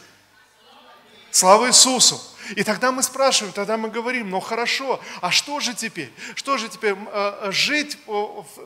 Слава 1.31 1.69
Иисусу! 1.69 2.21
И 2.57 2.65
тогда 2.65 2.93
мы 2.93 3.03
спрашиваем, 3.03 3.53
тогда 3.53 3.77
мы 3.77 3.91
говорим, 3.91 4.31
ну 4.31 4.41
хорошо, 4.41 5.01
а 5.21 5.31
что 5.31 5.61
же 5.61 5.75
теперь? 5.75 6.13
Что 6.35 6.57
же 6.57 6.69
теперь? 6.69 6.97
Э, 7.13 7.51
жить 7.51 7.99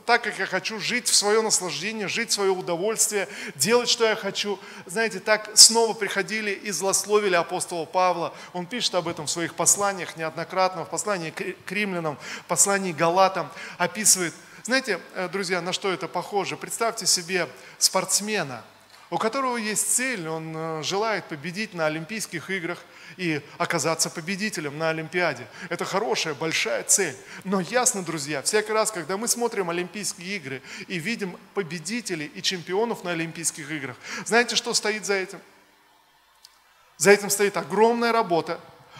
так, 0.05 0.23
как 0.23 0.39
я 0.39 0.45
хочу, 0.45 0.79
жить 0.79 1.07
в 1.07 1.15
свое 1.15 1.41
наслаждение, 1.41 2.07
жить 2.07 2.29
в 2.29 2.33
свое 2.33 2.51
удовольствие, 2.51 3.27
делать, 3.55 3.89
что 3.89 4.05
я 4.05 4.15
хочу. 4.15 4.59
Знаете, 4.85 5.19
так 5.19 5.51
снова 5.55 5.93
приходили 5.93 6.51
и 6.51 6.71
злословили 6.71 7.35
апостола 7.35 7.85
Павла. 7.85 8.33
Он 8.53 8.65
пишет 8.65 8.95
об 8.95 9.07
этом 9.07 9.25
в 9.25 9.31
своих 9.31 9.55
посланиях 9.55 10.15
неоднократно, 10.17 10.85
в 10.85 10.89
послании 10.89 11.31
к 11.31 11.71
римлянам, 11.71 12.17
в 12.41 12.45
послании 12.45 12.93
к 12.93 12.97
галатам, 12.97 13.49
описывает. 13.77 14.33
Знаете, 14.63 14.99
э, 15.15 15.27
друзья, 15.27 15.61
на 15.61 15.73
что 15.73 15.91
это 15.91 16.07
похоже? 16.07 16.55
Представьте 16.55 17.05
себе 17.05 17.49
спортсмена, 17.77 18.63
у 19.13 19.19
которого 19.19 19.57
есть 19.57 19.93
цель, 19.93 20.27
он 20.27 20.53
э, 20.55 20.81
желает 20.81 21.25
победить 21.25 21.75
на 21.75 21.85
Олимпийских 21.85 22.49
играх, 22.49 22.79
и 23.15 23.41
оказаться 23.59 24.09
победителем 24.09 24.79
на 24.79 24.89
Олимпиаде. 24.89 25.45
Это 25.69 25.85
хорошая, 25.85 26.33
большая 26.33 26.83
цель. 26.83 27.15
Но 27.43 27.59
ясно, 27.59 28.01
друзья, 28.01 28.41
всякий 28.41 28.71
раз, 28.71 28.91
когда 28.91 29.15
мы 29.17 29.27
смотрим 29.27 29.69
Олимпийские 29.69 30.37
игры 30.37 30.63
и 30.87 30.97
видим 30.97 31.37
победителей 31.53 32.25
и 32.33 32.41
чемпионов 32.41 33.03
на 33.03 33.11
Олимпийских 33.11 33.69
играх, 33.69 33.97
знаете, 34.25 34.55
что 34.55 34.73
стоит 34.73 35.05
за 35.05 35.13
этим? 35.13 35.39
За 36.97 37.11
этим 37.11 37.29
стоит 37.29 37.55
огромная 37.55 38.13
работа, 38.13 38.59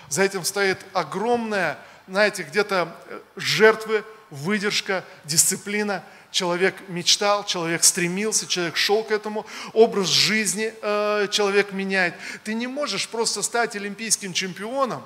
за 0.10 0.22
этим 0.22 0.44
стоит 0.44 0.78
огромная, 0.94 1.80
знаете, 2.08 2.44
где-то 2.44 2.96
э, 3.08 3.20
жертвы, 3.36 4.04
выдержка, 4.30 5.04
дисциплина– 5.26 6.04
человек 6.34 6.76
мечтал, 6.90 7.46
человек 7.46 7.84
стремился, 7.86 8.48
человек 8.48 8.76
шел 8.76 9.04
к 9.04 9.12
этому, 9.12 9.46
образ 9.72 10.10
жизни 10.10 10.74
э, 10.82 11.28
человек 11.32 11.72
меняет. 11.72 12.16
Ты 12.44 12.56
не 12.56 12.68
можешь 12.68 13.08
просто 13.08 13.42
стать 13.42 13.78
олимпийским 13.78 14.34
чемпионом, 14.34 15.04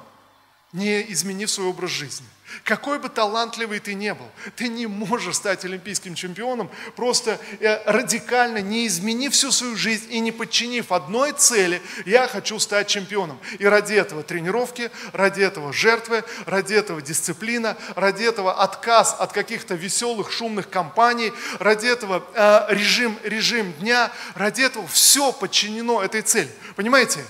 не 0.74 1.12
изменив 1.12 1.50
свой 1.50 1.68
образ 1.68 1.92
жизни. 1.92 2.28
Какой 2.64 2.98
бы 3.00 3.10
талантливый 3.10 3.80
ты 3.80 3.94
не 3.94 4.14
был, 4.14 4.26
ты 4.56 4.70
не 4.70 4.88
можешь 4.88 5.36
стать 5.36 5.66
олимпийским 5.66 6.16
чемпионом, 6.16 6.70
просто 6.96 7.40
э, 7.60 7.82
радикально 7.86 8.60
не 8.60 8.88
изменив 8.88 9.34
всю 9.34 9.52
свою 9.52 9.76
жизнь 9.76 10.08
и 10.10 10.20
не 10.20 10.32
подчинив 10.32 10.94
одной 10.94 11.34
цели, 11.34 11.82
я 12.06 12.28
хочу 12.28 12.58
стать 12.60 12.88
чемпионом. 12.88 13.38
И 13.60 13.66
ради 13.66 13.94
этого 13.94 14.24
тренировки, 14.24 14.92
ради 15.12 15.42
этого 15.42 15.74
жертвы, 15.74 16.24
ради 16.46 16.74
этого 16.74 17.02
дисциплина, 17.02 17.78
ради 17.96 18.24
этого 18.24 18.62
отказ 18.62 19.16
от 19.20 19.34
каких-то 19.34 19.76
веселых, 19.76 20.32
шумных 20.32 20.70
компаний, 20.70 21.34
ради 21.60 21.88
этого 21.88 22.24
э, 22.34 22.74
режим, 22.74 23.18
режим 23.24 23.74
дня, 23.74 24.12
ради 24.36 24.62
этого 24.62 24.88
все 24.88 25.34
подчинено 25.34 26.02
этой 26.02 26.22
цели. 26.22 26.50
Понимаете? 26.76 27.26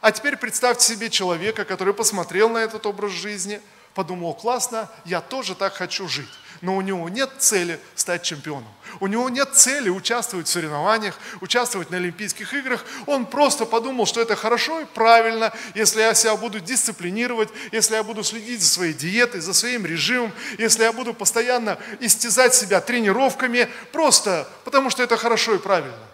А 0.00 0.12
теперь 0.12 0.36
представьте 0.36 0.84
себе 0.84 1.10
человека, 1.10 1.64
который 1.64 1.94
посмотрел 1.94 2.48
на 2.48 2.58
этот 2.58 2.86
образ 2.86 3.12
жизни– 3.12 3.60
подумал, 3.98 4.32
классно, 4.32 4.88
я 5.04 5.20
тоже 5.20 5.56
так 5.56 5.74
хочу 5.74 6.06
жить. 6.06 6.28
Но 6.60 6.76
у 6.76 6.82
него 6.82 7.08
нет 7.08 7.30
цели 7.38 7.80
стать 7.96 8.22
чемпионом. 8.22 8.72
У 9.00 9.08
него 9.08 9.28
нет 9.28 9.56
цели 9.56 9.88
участвовать 9.88 10.46
в 10.46 10.50
соревнованиях, 10.52 11.18
участвовать 11.40 11.90
на 11.90 11.96
Олимпийских 11.96 12.54
играх. 12.54 12.84
Он 13.06 13.26
просто 13.26 13.66
подумал, 13.66 14.06
что 14.06 14.20
это 14.20 14.36
хорошо 14.36 14.82
и 14.82 14.84
правильно, 14.84 15.52
если 15.74 16.00
я 16.00 16.14
себя 16.14 16.36
буду 16.36 16.60
дисциплинировать, 16.60 17.48
если 17.72 17.96
я 17.96 18.04
буду 18.04 18.22
следить 18.22 18.62
за 18.62 18.68
своей 18.68 18.94
диетой, 18.94 19.40
за 19.40 19.52
своим 19.52 19.84
режимом, 19.84 20.30
если 20.58 20.84
я 20.84 20.92
буду 20.92 21.12
постоянно 21.12 21.76
истязать 21.98 22.54
себя 22.54 22.80
тренировками, 22.80 23.68
просто 23.90 24.48
потому 24.64 24.90
что 24.90 25.02
это 25.02 25.16
хорошо 25.16 25.56
и 25.56 25.58
правильно. 25.58 26.06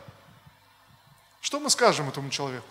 Что 1.43 1.61
мы 1.61 1.69
скажем 1.69 2.09
этому 2.09 2.31
человеку? 2.31 2.65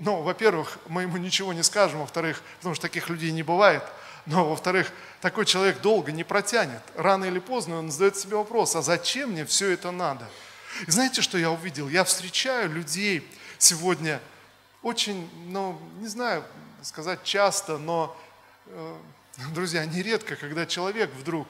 Ну, 0.00 0.22
во-первых, 0.22 0.78
мы 0.88 1.02
ему 1.02 1.18
ничего 1.18 1.52
не 1.52 1.62
скажем, 1.62 2.00
во-вторых, 2.00 2.42
потому 2.56 2.74
что 2.74 2.82
таких 2.82 3.10
людей 3.10 3.32
не 3.32 3.42
бывает, 3.42 3.82
но, 4.24 4.48
во-вторых, 4.48 4.90
такой 5.20 5.44
человек 5.44 5.82
долго 5.82 6.10
не 6.10 6.24
протянет. 6.24 6.80
Рано 6.96 7.26
или 7.26 7.38
поздно 7.38 7.78
он 7.78 7.90
задает 7.90 8.16
себе 8.16 8.36
вопрос, 8.36 8.74
а 8.74 8.80
зачем 8.80 9.32
мне 9.32 9.44
все 9.44 9.70
это 9.70 9.90
надо? 9.90 10.26
И 10.86 10.90
знаете, 10.90 11.20
что 11.20 11.36
я 11.36 11.50
увидел? 11.50 11.86
Я 11.90 12.04
встречаю 12.04 12.72
людей 12.72 13.30
сегодня 13.58 14.22
очень, 14.82 15.28
ну, 15.48 15.78
не 15.98 16.08
знаю 16.08 16.44
сказать 16.82 17.22
часто, 17.22 17.76
но, 17.76 18.16
э, 18.68 18.96
друзья, 19.52 19.84
нередко, 19.84 20.34
когда 20.34 20.64
человек 20.64 21.10
вдруг, 21.12 21.46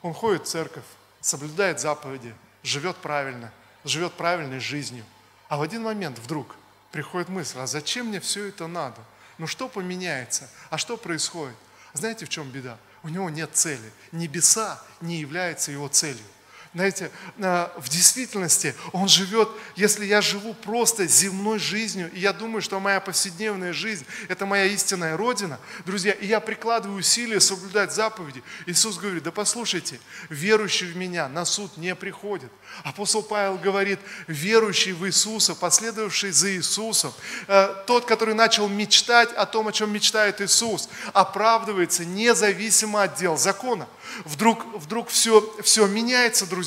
он 0.00 0.14
ходит 0.14 0.46
в 0.46 0.48
церковь, 0.48 0.84
соблюдает 1.20 1.80
заповеди, 1.80 2.34
живет 2.62 2.96
правильно, 2.96 3.52
живет 3.84 4.14
правильной 4.14 4.60
жизнью, 4.60 5.04
а 5.50 5.58
в 5.58 5.62
один 5.62 5.82
момент 5.82 6.18
вдруг 6.18 6.56
приходит 6.90 7.28
мысль, 7.28 7.58
а 7.58 7.66
зачем 7.66 8.06
мне 8.06 8.20
все 8.20 8.46
это 8.46 8.66
надо? 8.66 9.00
Ну 9.38 9.46
что 9.46 9.68
поменяется? 9.68 10.50
А 10.70 10.78
что 10.78 10.96
происходит? 10.96 11.56
Знаете, 11.92 12.26
в 12.26 12.28
чем 12.28 12.50
беда? 12.50 12.78
У 13.02 13.08
него 13.08 13.30
нет 13.30 13.50
цели. 13.54 13.92
Небеса 14.12 14.82
не 15.00 15.16
являются 15.16 15.72
его 15.72 15.88
целью. 15.88 16.24
Знаете, 16.72 17.10
э, 17.38 17.68
в 17.78 17.88
действительности 17.88 18.76
он 18.92 19.08
живет, 19.08 19.48
если 19.74 20.04
я 20.04 20.20
живу 20.20 20.54
просто 20.54 21.04
земной 21.04 21.58
жизнью, 21.58 22.08
и 22.12 22.20
я 22.20 22.32
думаю, 22.32 22.62
что 22.62 22.78
моя 22.78 23.00
повседневная 23.00 23.72
жизнь– 23.72 24.06
это 24.28 24.46
моя 24.46 24.66
истинная 24.66 25.16
родина, 25.16 25.58
друзья, 25.84 26.12
и 26.12 26.28
я 26.28 26.38
прикладываю 26.38 27.00
усилия 27.00 27.40
соблюдать 27.40 27.92
заповеди, 27.92 28.44
Иисус 28.66 28.98
говорит, 28.98 29.24
да 29.24 29.32
послушайте, 29.32 29.98
верующий 30.28 30.86
в 30.86 30.96
меня 30.96 31.28
на 31.28 31.44
суд 31.44 31.76
не 31.76 31.92
приходит. 31.96 32.52
Апостол 32.84 33.24
Павел 33.24 33.58
говорит, 33.58 33.98
верующий 34.28 34.92
в 34.92 35.04
Иисуса, 35.08 35.56
последовавший 35.56 36.30
за 36.30 36.52
Иисусом, 36.52 37.12
э, 37.48 37.82
тот, 37.88 38.04
который 38.04 38.34
начал 38.34 38.68
мечтать 38.68 39.32
о 39.32 39.44
том, 39.44 39.66
о 39.66 39.72
чем 39.72 39.92
мечтает 39.92 40.40
Иисус, 40.40 40.88
оправдывается 41.14 42.04
независимо 42.04 43.02
от 43.02 43.16
дел 43.16 43.36
закона. 43.36 43.88
Вдруг, 44.24 44.64
вдруг 44.76 45.08
все, 45.08 45.40
все 45.64 45.86
меняется, 45.88 46.46
друзья. 46.46 46.59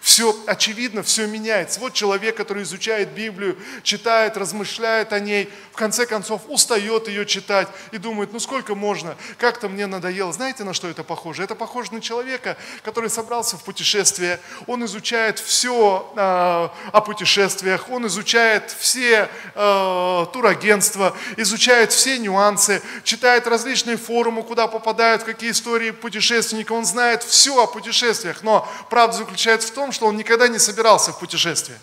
Все 0.00 0.36
очевидно, 0.46 1.02
все 1.02 1.26
меняется. 1.26 1.80
Вот 1.80 1.94
человек, 1.94 2.36
который 2.36 2.62
изучает 2.64 3.10
Библию, 3.10 3.56
читает, 3.82 4.36
размышляет 4.36 5.12
о 5.12 5.20
ней, 5.20 5.50
в 5.72 5.76
конце 5.76 6.06
концов 6.06 6.42
устает 6.48 7.08
ее 7.08 7.26
читать 7.26 7.68
и 7.92 7.98
думает, 7.98 8.32
ну 8.32 8.40
сколько 8.40 8.74
можно, 8.74 9.16
как-то 9.38 9.68
мне 9.68 9.86
надоело. 9.86 10.32
Знаете, 10.32 10.64
на 10.64 10.74
что 10.74 10.88
это 10.88 11.04
похоже? 11.04 11.42
Это 11.42 11.54
похоже 11.54 11.92
на 11.92 12.00
человека, 12.00 12.56
который 12.82 13.10
собрался 13.10 13.56
в 13.56 13.64
путешествие, 13.64 14.40
он 14.66 14.84
изучает 14.84 15.38
все 15.38 16.12
э, 16.16 16.20
о 16.20 17.00
путешествиях, 17.00 17.90
он 17.90 18.06
изучает 18.06 18.74
все 18.78 19.28
э, 19.54 20.26
турагентства, 20.32 21.16
изучает 21.36 21.92
все 21.92 22.18
нюансы, 22.18 22.82
читает 23.04 23.46
различные 23.46 23.96
форумы, 23.96 24.42
куда 24.42 24.66
попадают, 24.66 25.22
какие 25.22 25.50
истории 25.50 25.90
путешественников, 25.90 26.76
он 26.78 26.84
знает 26.84 27.22
все 27.22 27.62
о 27.62 27.66
путешествиях, 27.66 28.42
но 28.42 28.68
правда 28.90 29.18
заключается 29.18 29.35
в 29.36 29.70
том, 29.72 29.92
что 29.92 30.06
он 30.06 30.16
никогда 30.16 30.48
не 30.48 30.58
собирался 30.58 31.12
в 31.12 31.18
путешествие. 31.18 31.78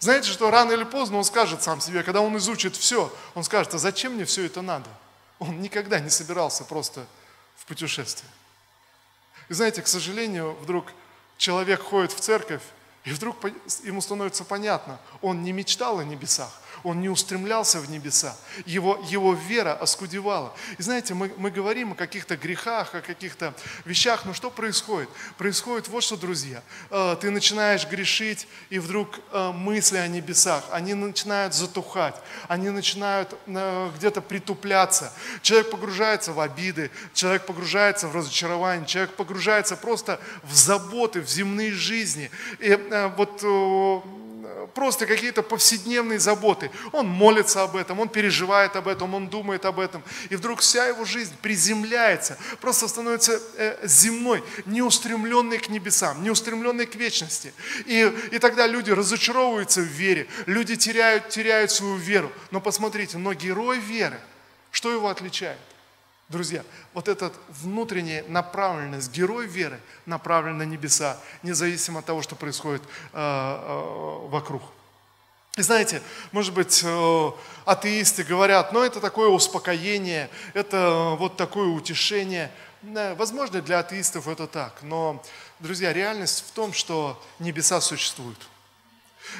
Знаете, 0.00 0.30
что 0.30 0.50
рано 0.50 0.72
или 0.72 0.84
поздно 0.84 1.18
он 1.18 1.24
скажет 1.24 1.62
сам 1.62 1.80
себе, 1.80 2.02
когда 2.02 2.20
он 2.20 2.36
изучит 2.36 2.76
все, 2.76 3.12
он 3.34 3.42
скажет, 3.42 3.74
а 3.74 3.78
зачем 3.78 4.14
мне 4.14 4.24
все 4.24 4.46
это 4.46 4.62
надо? 4.62 4.88
Он 5.38 5.60
никогда 5.60 5.98
не 5.98 6.10
собирался 6.10 6.64
просто 6.64 7.06
в 7.56 7.66
путешествие. 7.66 8.30
И 9.48 9.54
знаете, 9.54 9.82
к 9.82 9.88
сожалению, 9.88 10.52
вдруг 10.60 10.92
человек 11.36 11.82
ходит 11.82 12.12
в 12.12 12.20
церковь, 12.20 12.62
и 13.04 13.10
вдруг 13.10 13.36
ему 13.82 14.00
становится 14.00 14.44
понятно, 14.44 15.00
он 15.22 15.42
не 15.42 15.52
мечтал 15.52 15.98
о 15.98 16.04
небесах, 16.04 16.52
он 16.84 17.00
не 17.00 17.08
устремлялся 17.08 17.80
в 17.80 17.90
небеса, 17.90 18.36
его, 18.66 19.00
его 19.08 19.34
вера 19.34 19.74
оскудевала. 19.74 20.54
И 20.78 20.82
знаете, 20.82 21.14
мы, 21.14 21.32
мы 21.36 21.50
говорим 21.50 21.92
о 21.92 21.94
каких-то 21.94 22.36
грехах, 22.36 22.94
о 22.94 23.00
каких-то 23.00 23.54
вещах, 23.84 24.24
но 24.24 24.34
что 24.34 24.50
происходит? 24.50 25.08
Происходит 25.36 25.88
вот 25.88 26.02
что, 26.02 26.16
друзья, 26.16 26.62
э, 26.90 27.16
ты 27.20 27.30
начинаешь 27.30 27.86
грешить, 27.86 28.46
и 28.70 28.78
вдруг 28.78 29.20
э, 29.32 29.52
мысли 29.52 29.96
о 29.96 30.08
небесах, 30.08 30.64
они 30.70 30.94
начинают 30.94 31.54
затухать, 31.54 32.14
они 32.48 32.70
начинают 32.70 33.34
э, 33.46 33.90
где-то 33.96 34.20
притупляться. 34.20 35.12
Человек 35.42 35.70
погружается 35.70 36.32
в 36.32 36.40
обиды, 36.40 36.90
человек 37.14 37.46
погружается 37.46 38.08
в 38.08 38.16
разочарование, 38.16 38.86
человек 38.86 39.14
погружается 39.14 39.76
просто 39.76 40.20
в 40.42 40.54
заботы, 40.54 41.20
в 41.20 41.28
земные 41.28 41.72
жизни. 41.72 42.30
И 42.58 42.74
вот 43.16 43.42
просто 44.74 45.06
какие-то 45.06 45.42
повседневные 45.42 46.18
заботы. 46.18 46.70
Он 46.92 47.06
молится 47.06 47.62
об 47.62 47.76
этом, 47.76 48.00
он 48.00 48.08
переживает 48.08 48.76
об 48.76 48.88
этом, 48.88 49.14
он 49.14 49.28
думает 49.28 49.64
об 49.64 49.80
этом. 49.80 50.02
И 50.30 50.36
вдруг 50.36 50.60
вся 50.60 50.86
его 50.86 51.04
жизнь 51.04 51.34
приземляется, 51.42 52.38
просто 52.60 52.88
становится 52.88 53.40
э, 53.56 53.78
земной, 53.86 54.42
неустремленной 54.66 55.58
к 55.58 55.68
небесам, 55.68 56.22
неустремленной 56.22 56.86
к 56.86 56.94
вечности. 56.94 57.52
И, 57.86 58.12
и 58.30 58.38
тогда 58.38 58.66
люди 58.66 58.90
разочаровываются 58.90 59.80
в 59.80 59.84
вере, 59.84 60.26
люди 60.46 60.76
теряют, 60.76 61.28
теряют 61.28 61.70
свою 61.70 61.96
веру. 61.96 62.30
Но 62.50 62.60
посмотрите, 62.60 63.18
но 63.18 63.32
герой 63.34 63.78
веры, 63.78 64.20
что 64.70 64.92
его 64.92 65.08
отличает? 65.08 65.58
Друзья, 66.28 66.62
вот 66.92 67.08
эта 67.08 67.32
внутренняя 67.48 68.22
направленность, 68.28 69.10
герой 69.10 69.46
веры 69.46 69.80
направлен 70.04 70.58
на 70.58 70.64
небеса, 70.64 71.16
независимо 71.42 72.00
от 72.00 72.04
того, 72.04 72.20
что 72.20 72.36
происходит 72.36 72.82
э, 72.82 72.86
э, 73.14 74.28
вокруг. 74.28 74.62
И 75.56 75.62
знаете, 75.62 76.02
может 76.32 76.52
быть, 76.52 76.82
э, 76.84 77.30
атеисты 77.64 78.24
говорят, 78.24 78.74
ну 78.74 78.82
это 78.82 79.00
такое 79.00 79.30
успокоение, 79.30 80.28
это 80.52 81.16
вот 81.18 81.38
такое 81.38 81.68
утешение. 81.68 82.52
Возможно, 82.82 83.62
для 83.62 83.78
атеистов 83.78 84.28
это 84.28 84.46
так, 84.46 84.82
но, 84.82 85.24
друзья, 85.60 85.94
реальность 85.94 86.44
в 86.46 86.50
том, 86.52 86.74
что 86.74 87.20
небеса 87.38 87.80
существуют. 87.80 88.48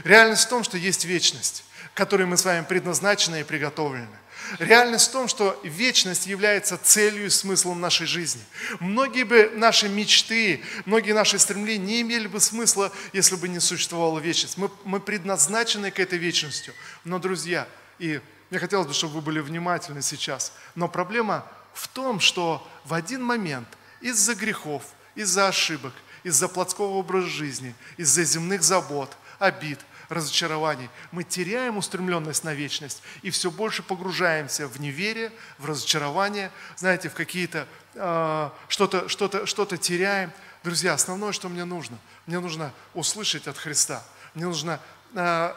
Реальность 0.05 0.47
в 0.47 0.49
том, 0.49 0.65
что 0.65 0.79
есть 0.79 1.05
вечность, 1.05 1.65
которой 1.93 2.27
мы 2.27 2.39
с 2.39 2.47
вами 2.47 2.65
предназначены 2.65 3.43
и 3.43 3.45
приготовлены. 3.45 4.09
Реальность 4.59 5.09
в 5.09 5.13
том, 5.13 5.29
что 5.29 5.59
вечность 5.63 6.27
является 6.27 6.79
целью 6.79 7.27
и 7.27 7.31
смыслом 7.31 7.81
нашей 7.81 8.07
жизни. 8.07 8.43
Многие 8.81 9.25
бы 9.25 9.53
наши 9.55 9.89
мечты, 9.89 10.63
многие 10.85 11.13
наши 11.13 11.39
стремления 11.39 11.85
не 11.85 12.01
имели 12.03 12.27
бы 12.27 12.41
смысла, 12.41 12.93
если 13.13 13.37
бы 13.37 13.49
не 13.49 13.61
существовала 13.61 14.19
вечность. 14.19 14.57
Мы, 14.57 14.71
мы 14.85 15.01
предназначены 15.01 15.91
к 15.91 16.01
этой 16.01 16.19
вечности. 16.19 16.73
Но, 17.05 17.19
друзья, 17.19 17.69
и 17.99 18.21
мне 18.51 18.59
хотелось 18.59 18.87
бы, 18.87 18.95
чтобы 18.95 19.15
вы 19.15 19.21
были 19.21 19.41
внимательны 19.41 20.03
сейчас, 20.03 20.53
но 20.75 20.89
проблема 20.89 21.45
в 21.75 21.87
том, 21.89 22.19
что 22.19 22.67
в 22.85 22.95
один 22.95 23.23
момент 23.23 23.69
из-за 24.01 24.35
грехов, 24.35 24.83
из-за 25.15 25.49
ошибок, 25.49 25.93
из-за 26.23 26.49
плотского 26.49 26.87
образа 26.87 27.29
жизни, 27.29 27.75
из-за 27.97 28.25
земных 28.25 28.63
забот, 28.63 29.17
обид– 29.39 29.79
разочарований, 30.09 30.89
мы 31.13 31.25
теряем 31.25 31.77
устремленность 31.77 32.45
на 32.45 32.55
вечность 32.55 33.03
и 33.23 33.31
все 33.31 33.51
больше 33.51 33.83
погружаемся 33.83 34.67
в 34.67 34.81
неверие, 34.81 35.33
в 35.59 35.67
разочарование, 35.67 36.51
знаете, 36.77 37.09
в 37.09 37.15
какие-то, 37.15 37.67
э, 37.95 38.51
что-то 38.69 39.09
что 39.09 39.27
-то, 39.27 39.47
что 39.47 39.63
-то 39.65 39.77
теряем. 39.77 40.33
Друзья, 40.65 40.95
основное, 40.95 41.33
что 41.33 41.49
мне 41.49 41.65
нужно, 41.65 41.99
мне 42.27 42.41
нужно 42.41 42.73
услышать 42.95 43.47
от 43.47 43.57
Христа, 43.57 44.03
мне 44.35 44.47
нужно 44.47 44.81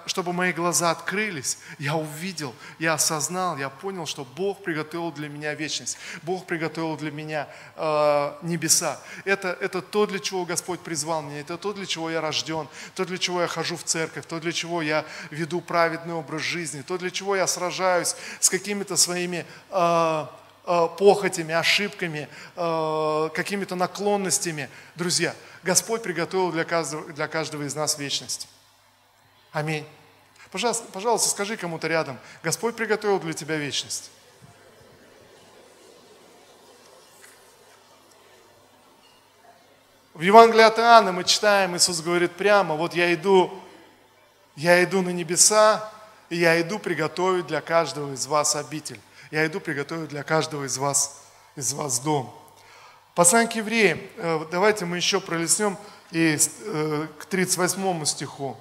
чтобы 0.06 0.32
мои 0.32 0.54
глаза 0.54 0.92
открылись, 0.92 1.58
я 1.78 1.96
увидел, 1.96 2.56
я 2.80 2.94
осознал, 2.94 3.58
я 3.58 3.70
понял, 3.70 4.06
что 4.06 4.24
Бог 4.24 4.64
приготовил 4.64 5.12
для 5.12 5.28
меня 5.28 5.54
вечность, 5.54 5.98
Бог 6.22 6.46
приготовил 6.46 6.96
для 6.96 7.12
меня 7.12 7.50
э, 7.76 8.34
небеса. 8.44 9.00
Это, 9.26 9.50
это 9.60 9.82
то, 9.82 10.06
для 10.06 10.20
чего 10.20 10.46
Господь 10.46 10.80
призвал 10.80 11.22
меня, 11.22 11.42
это 11.42 11.58
то, 11.58 11.74
для 11.74 11.86
чего 11.86 12.10
я 12.10 12.22
рожден, 12.22 12.68
то, 12.96 13.04
для 13.04 13.18
чего 13.18 13.42
я 13.42 13.48
хожу 13.48 13.76
в 13.76 13.84
церковь, 13.84 14.26
то, 14.26 14.40
для 14.40 14.54
чего 14.54 14.82
я 14.82 15.06
веду 15.32 15.60
праведный 15.60 16.14
образ 16.14 16.42
жизни, 16.42 16.82
то, 16.82 16.98
для 16.98 17.12
чего 17.12 17.36
я 17.36 17.46
сражаюсь 17.46 18.16
с 18.40 18.50
какими-то 18.50 18.96
своими 18.96 19.46
э, 19.70 20.26
э, 20.66 20.88
похотями, 20.98 21.54
ошибками, 21.54 22.30
э, 22.56 23.30
какими-то 23.34 23.76
наклонностями. 23.76 24.70
Друзья, 24.96 25.36
Господь 25.64 26.04
приготовил 26.04 26.52
для 26.52 26.64
каждого, 26.64 27.12
для 27.12 27.28
каждого 27.28 27.64
из 27.64 27.76
нас 27.76 28.00
вечность. 28.00 28.48
Аминь. 29.52 29.86
Пожалуйста, 30.50 30.86
пожалуйста, 30.92 31.30
скажи 31.30 31.58
кому-то 31.58 31.88
рядом, 31.88 32.18
Господь 32.42 32.76
приготовил 32.76 33.20
для 33.20 33.34
тебя 33.34 33.58
вечность. 33.58 34.12
В 40.14 40.22
Евангелии 40.22 40.64
от 40.64 40.78
Иоанна 40.78 41.12
мы 41.12 41.24
читаем, 41.24 41.76
Иисус 41.76 42.02
говорит 42.02 42.34
прямо, 42.34 42.76
вот 42.76 42.94
я 42.94 43.14
иду, 43.14 43.52
я 44.56 44.84
иду 44.84 45.02
на 45.02 45.10
небеса, 45.10 45.90
и 46.30 46.38
я 46.38 46.60
иду 46.62 46.80
приготовить 46.80 47.48
для 47.48 47.60
каждого 47.60 48.14
из 48.14 48.26
вас 48.28 48.56
обитель. 48.56 49.00
Я 49.32 49.46
иду 49.46 49.60
приготовить 49.60 50.10
для 50.10 50.24
каждого 50.24 50.66
из 50.66 50.78
вас, 50.78 51.24
из 51.56 51.74
вас 51.74 52.00
дом. 52.00 52.34
Послание 53.16 53.50
к 53.50 53.56
евреям, 53.56 54.00
э, 54.18 54.46
давайте 54.52 54.86
мы 54.86 54.98
еще 54.98 55.20
пролеснем 55.20 55.78
и 56.12 56.38
э, 56.38 57.08
к 57.20 57.26
38 57.26 58.06
стиху 58.06 58.58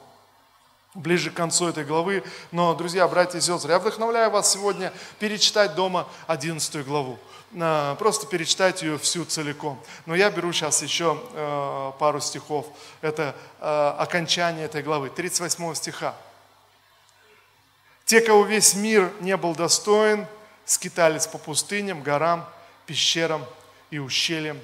ближе 0.94 1.31
к 1.31 1.35
концу 1.35 1.68
этой 1.68 1.85
главы. 1.85 2.22
Но, 2.50 2.74
друзья, 2.74 3.07
братья 3.07 3.38
и 3.38 3.40
сестры, 3.40 3.72
я 3.72 3.79
вдохновляю 3.79 4.31
вас 4.31 4.53
сегодня 4.53 4.92
перечитать 5.18 5.74
дома 5.74 6.09
11 6.26 6.85
главу. 6.85 7.18
А, 7.59 7.96
просто 7.96 8.26
перечитать 8.26 8.83
ее 8.83 8.98
всю 8.98 9.24
целиком. 9.24 9.81
Но 10.07 10.14
я 10.14 10.31
беру 10.31 10.53
сейчас 10.53 10.83
еще 10.83 11.20
э, 11.33 11.92
пару 11.98 12.20
стихов. 12.20 12.66
Это 13.00 13.35
э, 13.61 13.94
окончание 13.98 14.66
этой 14.66 14.83
главы, 14.83 15.11
38 15.11 15.74
стиха. 15.74 16.14
«Те, 18.05 18.20
кого 18.20 18.44
весь 18.44 18.74
мир 18.74 19.12
не 19.20 19.37
был 19.37 19.55
достоин, 19.55 20.26
скитались 20.64 21.26
по 21.26 21.38
пустыням, 21.38 22.03
горам, 22.03 22.48
пещерам 22.87 23.44
и 23.90 23.98
ущельям, 23.98 24.59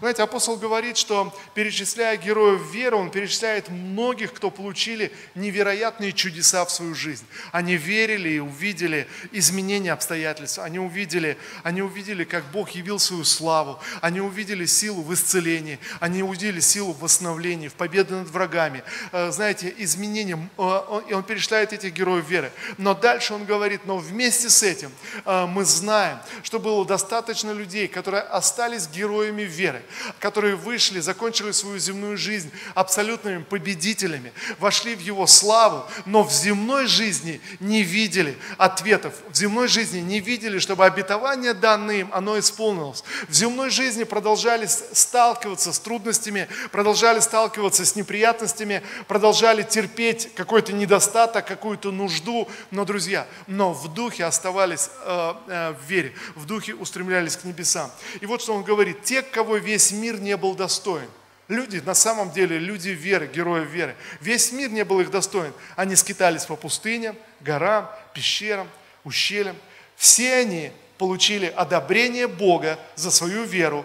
Знаете, 0.00 0.22
апостол 0.22 0.56
говорит, 0.56 0.96
что 0.96 1.34
перечисляя 1.54 2.16
героев 2.16 2.60
веры, 2.72 2.96
он 2.96 3.10
перечисляет 3.10 3.68
многих, 3.68 4.32
кто 4.32 4.50
получили 4.50 5.12
невероятные 5.34 6.12
чудеса 6.12 6.64
в 6.64 6.70
свою 6.70 6.94
жизнь. 6.94 7.24
Они 7.50 7.76
верили 7.76 8.30
и 8.30 8.38
увидели 8.38 9.08
изменения 9.32 9.92
обстоятельств. 9.92 10.58
Они 10.58 10.78
увидели, 10.78 11.36
они 11.64 11.82
увидели, 11.82 12.24
как 12.24 12.44
Бог 12.52 12.70
явил 12.70 12.98
свою 12.98 13.24
славу. 13.24 13.80
Они 14.00 14.20
увидели 14.20 14.66
силу 14.66 15.02
в 15.02 15.12
исцелении. 15.12 15.78
Они 15.98 16.22
увидели 16.22 16.60
силу 16.60 16.92
в 16.92 17.00
восстановлении, 17.00 17.68
в 17.68 17.74
победе 17.74 18.14
над 18.14 18.28
врагами. 18.28 18.84
Э, 19.12 19.32
знаете, 19.32 19.74
изменения. 19.78 20.38
Э, 20.58 21.00
и 21.08 21.12
он 21.12 21.24
перечисляет 21.24 21.72
этих 21.72 21.92
героев 21.92 22.28
веры. 22.28 22.52
Но 22.76 22.94
дальше 22.94 23.34
он 23.34 23.44
говорит, 23.44 23.84
но 23.84 23.98
вместе 23.98 24.48
с 24.48 24.62
этим 24.62 24.92
э, 25.24 25.46
мы 25.46 25.64
знаем, 25.64 26.18
что 26.42 26.58
было 26.58 26.84
достаточно 26.84 27.50
людей, 27.50 27.88
которые 27.88 28.22
остались 28.22 28.88
героями 28.88 29.42
веры, 29.42 29.82
которые 30.18 30.56
вышли, 30.56 31.00
закончили 31.00 31.52
свою 31.52 31.78
земную 31.78 32.16
жизнь 32.16 32.50
абсолютными 32.74 33.42
победителями, 33.42 34.32
вошли 34.58 34.94
в 34.94 35.00
Его 35.00 35.26
славу, 35.26 35.84
но 36.06 36.22
в 36.22 36.32
земной 36.32 36.86
жизни 36.86 37.40
не 37.60 37.82
видели 37.82 38.36
ответов, 38.56 39.14
в 39.30 39.36
земной 39.36 39.68
жизни 39.68 40.00
не 40.00 40.20
видели, 40.20 40.58
чтобы 40.58 40.84
обетование 40.84 41.54
данное 41.54 42.00
им, 42.00 42.10
оно 42.12 42.38
исполнилось. 42.38 43.04
В 43.28 43.32
земной 43.32 43.70
жизни 43.70 44.04
продолжали 44.04 44.66
сталкиваться 44.66 45.72
с 45.72 45.78
трудностями, 45.78 46.48
продолжали 46.70 47.20
сталкиваться 47.20 47.84
с 47.84 47.96
неприятностями, 47.96 48.82
продолжали 49.06 49.62
терпеть 49.62 50.34
какой-то 50.34 50.72
недостаток, 50.72 51.46
какую-то 51.46 51.90
нужду, 51.92 52.48
но, 52.70 52.84
друзья, 52.84 53.26
но 53.46 53.72
в 53.72 53.92
духе 53.92 54.24
оставались 54.24 54.90
э, 55.04 55.34
э, 55.48 55.74
в 55.74 55.88
вере, 55.88 56.14
в 56.34 56.46
духе 56.46 56.74
устремлялись 56.74 57.36
к 57.36 57.44
небесам. 57.44 57.90
И 58.20 58.26
вот 58.26 58.42
что 58.42 58.54
он 58.54 58.62
говорит, 58.62 59.02
те, 59.02 59.22
кого 59.22 59.56
весь 59.68 59.92
мир 59.92 60.18
не 60.18 60.34
был 60.38 60.54
достоин. 60.54 61.10
Люди, 61.46 61.82
на 61.84 61.94
самом 61.94 62.30
деле, 62.30 62.58
люди 62.58 62.88
веры, 62.88 63.26
герои 63.26 63.66
веры. 63.66 63.94
Весь 64.20 64.50
мир 64.50 64.70
не 64.70 64.82
был 64.82 65.00
их 65.00 65.10
достоин. 65.10 65.52
Они 65.76 65.94
скитались 65.94 66.46
по 66.46 66.56
пустыням, 66.56 67.14
горам, 67.40 67.90
пещерам, 68.14 68.66
ущельям. 69.04 69.56
Все 69.94 70.36
они 70.36 70.72
получили 70.96 71.46
одобрение 71.46 72.28
Бога 72.28 72.78
за 72.96 73.10
свою 73.10 73.44
веру, 73.44 73.84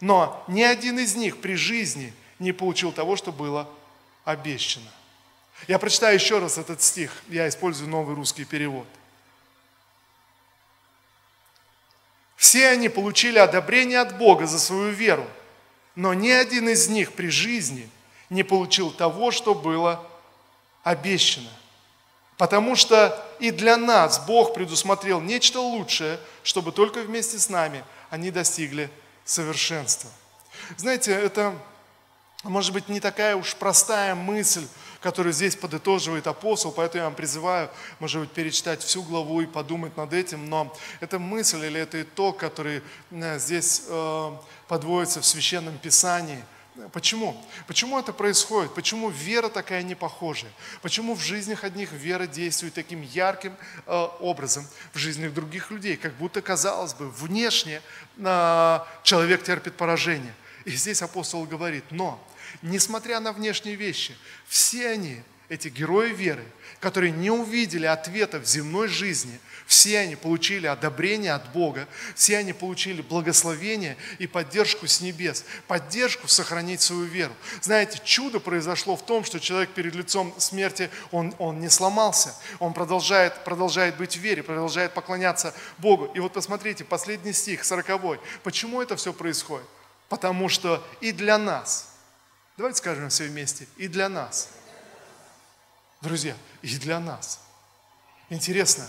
но 0.00 0.44
ни 0.46 0.62
один 0.62 0.98
из 1.00 1.16
них 1.16 1.40
при 1.40 1.56
жизни 1.56 2.12
не 2.38 2.52
получил 2.52 2.92
того, 2.92 3.16
что 3.16 3.32
было 3.32 3.68
обещано. 4.24 4.90
Я 5.66 5.78
прочитаю 5.80 6.14
еще 6.14 6.38
раз 6.38 6.58
этот 6.58 6.80
стих, 6.80 7.10
я 7.28 7.48
использую 7.48 7.90
новый 7.90 8.14
русский 8.14 8.44
перевод. 8.44 8.86
Все 12.44 12.68
они 12.68 12.90
получили 12.90 13.38
одобрение 13.38 14.00
от 14.00 14.18
Бога 14.18 14.46
за 14.46 14.58
свою 14.58 14.90
веру, 14.90 15.26
но 15.94 16.12
ни 16.12 16.28
один 16.28 16.68
из 16.68 16.88
них 16.88 17.14
при 17.14 17.28
жизни 17.28 17.88
не 18.28 18.42
получил 18.42 18.90
того, 18.90 19.30
что 19.30 19.54
было 19.54 20.06
обещано. 20.82 21.48
Потому 22.36 22.76
что 22.76 23.18
и 23.40 23.50
для 23.50 23.78
нас 23.78 24.18
Бог 24.26 24.52
предусмотрел 24.52 25.22
нечто 25.22 25.58
лучшее, 25.58 26.20
чтобы 26.42 26.72
только 26.72 27.00
вместе 27.00 27.38
с 27.38 27.48
нами 27.48 27.82
они 28.10 28.30
достигли 28.30 28.90
совершенства. 29.24 30.10
Знаете, 30.76 31.12
это 31.12 31.54
может 32.42 32.74
быть 32.74 32.90
не 32.90 33.00
такая 33.00 33.36
уж 33.36 33.54
простая 33.54 34.14
мысль, 34.14 34.66
который 35.04 35.34
здесь 35.34 35.54
подытоживает 35.54 36.26
апостол, 36.26 36.72
поэтому 36.72 37.02
я 37.02 37.04
вам 37.04 37.14
призываю, 37.14 37.68
может 38.00 38.22
быть, 38.22 38.30
перечитать 38.30 38.82
всю 38.82 39.02
главу 39.02 39.42
и 39.42 39.46
подумать 39.46 39.94
над 39.98 40.14
этим, 40.14 40.48
но 40.48 40.74
это 41.00 41.18
мысль 41.18 41.62
или 41.62 41.78
это 41.78 42.00
итог, 42.00 42.38
который 42.38 42.82
э, 43.10 43.38
здесь 43.38 43.82
э, 43.86 44.30
подводится 44.66 45.20
в 45.20 45.26
Священном 45.26 45.76
Писании– 45.78 46.42
Почему? 46.92 47.40
Почему 47.68 48.00
это 48.00 48.12
происходит? 48.12 48.74
Почему 48.74 49.08
вера 49.08 49.48
такая 49.48 49.84
непохожая? 49.84 50.50
Почему 50.82 51.14
в 51.14 51.20
жизнях 51.20 51.62
одних 51.62 51.92
вера 51.92 52.26
действует 52.26 52.74
таким 52.74 53.02
ярким 53.02 53.54
э, 53.86 54.08
образом 54.18 54.66
в 54.92 54.98
жизнях 54.98 55.32
других 55.32 55.70
людей? 55.70 55.96
Как 55.96 56.14
будто, 56.14 56.42
казалось 56.42 56.94
бы, 56.94 57.08
внешне 57.10 57.80
э, 58.16 58.78
человек 59.04 59.44
терпит 59.44 59.76
поражение. 59.76 60.34
И 60.64 60.72
здесь 60.72 61.00
апостол 61.00 61.44
говорит, 61.44 61.84
но 61.90 62.18
несмотря 62.62 63.20
на 63.20 63.32
внешние 63.32 63.76
вещи, 63.76 64.16
все 64.46 64.90
они, 64.90 65.22
эти 65.48 65.68
герои 65.68 66.12
веры, 66.12 66.44
которые 66.80 67.12
не 67.12 67.30
увидели 67.30 67.86
ответа 67.86 68.38
в 68.38 68.44
земной 68.44 68.88
жизни, 68.88 69.38
все 69.66 70.00
они 70.00 70.16
получили 70.16 70.66
одобрение 70.66 71.32
от 71.32 71.50
Бога, 71.52 71.88
все 72.14 72.36
они 72.38 72.52
получили 72.52 73.00
благословение 73.00 73.96
и 74.18 74.26
поддержку 74.26 74.86
с 74.86 75.00
небес, 75.00 75.44
поддержку 75.66 76.28
сохранить 76.28 76.82
свою 76.82 77.04
веру. 77.04 77.32
Знаете, 77.62 78.00
чудо 78.04 78.40
произошло 78.40 78.96
в 78.96 79.06
том, 79.06 79.24
что 79.24 79.40
человек 79.40 79.70
перед 79.70 79.94
лицом 79.94 80.34
смерти, 80.38 80.90
он, 81.10 81.34
он 81.38 81.60
не 81.60 81.70
сломался, 81.70 82.34
он 82.58 82.74
продолжает, 82.74 83.44
продолжает 83.44 83.96
быть 83.96 84.16
в 84.16 84.20
вере, 84.20 84.42
продолжает 84.42 84.92
поклоняться 84.92 85.54
Богу. 85.78 86.10
И 86.14 86.20
вот 86.20 86.34
посмотрите, 86.34 86.84
последний 86.84 87.32
стих, 87.32 87.64
40 87.64 88.20
Почему 88.42 88.82
это 88.82 88.96
все 88.96 89.12
происходит? 89.12 89.66
Потому 90.10 90.50
что 90.50 90.86
и 91.00 91.12
для 91.12 91.38
нас– 91.38 91.90
Давайте 92.56 92.78
скажем 92.78 93.08
все 93.08 93.26
вместе. 93.26 93.66
И 93.76 93.88
для 93.88 94.08
нас. 94.08 94.48
Друзья, 96.00 96.36
и 96.62 96.76
для 96.78 97.00
нас. 97.00 97.40
Интересно, 98.30 98.86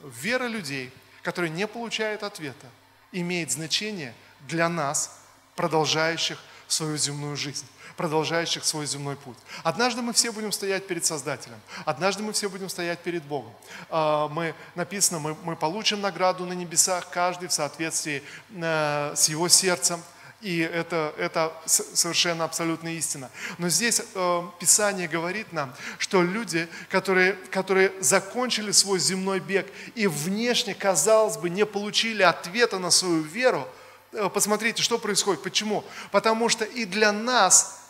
вера 0.00 0.46
людей, 0.46 0.92
которые 1.22 1.50
не 1.50 1.66
получают 1.66 2.22
ответа, 2.22 2.66
имеет 3.12 3.52
значение 3.52 4.14
для 4.40 4.68
нас, 4.68 5.18
продолжающих 5.56 6.38
свою 6.66 6.96
земную 6.96 7.36
жизнь, 7.36 7.66
продолжающих 7.96 8.64
свой 8.64 8.86
земной 8.86 9.16
путь. 9.16 9.36
Однажды 9.62 10.02
мы 10.02 10.12
все 10.12 10.32
будем 10.32 10.50
стоять 10.52 10.86
перед 10.86 11.04
Создателем, 11.04 11.60
однажды 11.84 12.22
мы 12.22 12.32
все 12.32 12.48
будем 12.48 12.68
стоять 12.68 12.98
перед 13.00 13.22
Богом. 13.22 13.52
А, 13.90 14.28
мы, 14.28 14.54
написано, 14.74 15.20
мы, 15.20 15.34
мы 15.44 15.54
получим 15.54 16.00
награду 16.00 16.44
на 16.46 16.54
небесах, 16.54 17.08
каждый 17.10 17.48
в 17.48 17.52
соответствии 17.52 18.22
э, 18.50 19.12
с 19.14 19.28
его 19.28 19.48
сердцем, 19.48 20.02
и 20.44 20.58
это, 20.58 21.14
это 21.16 21.54
совершенно 21.64 22.44
абсолютная 22.44 22.92
истина. 22.92 23.30
Но 23.56 23.70
здесь 23.70 24.02
э, 24.14 24.42
Писание 24.60 25.08
говорит 25.08 25.54
нам, 25.54 25.74
что 25.98 26.20
люди, 26.20 26.68
которые, 26.90 27.32
которые 27.50 27.90
закончили 28.00 28.70
свой 28.70 28.98
земной 28.98 29.40
бег 29.40 29.66
и 29.94 30.06
внешне, 30.06 30.74
казалось 30.74 31.38
бы, 31.38 31.48
не 31.48 31.64
получили 31.64 32.22
ответа 32.22 32.78
на 32.78 32.90
свою 32.90 33.22
веру, 33.22 33.66
э, 34.12 34.28
посмотрите, 34.28 34.82
что 34.82 34.98
происходит. 34.98 35.42
Почему? 35.42 35.82
Потому 36.10 36.50
что 36.50 36.66
и 36.66 36.84
для 36.84 37.10
нас 37.10 37.83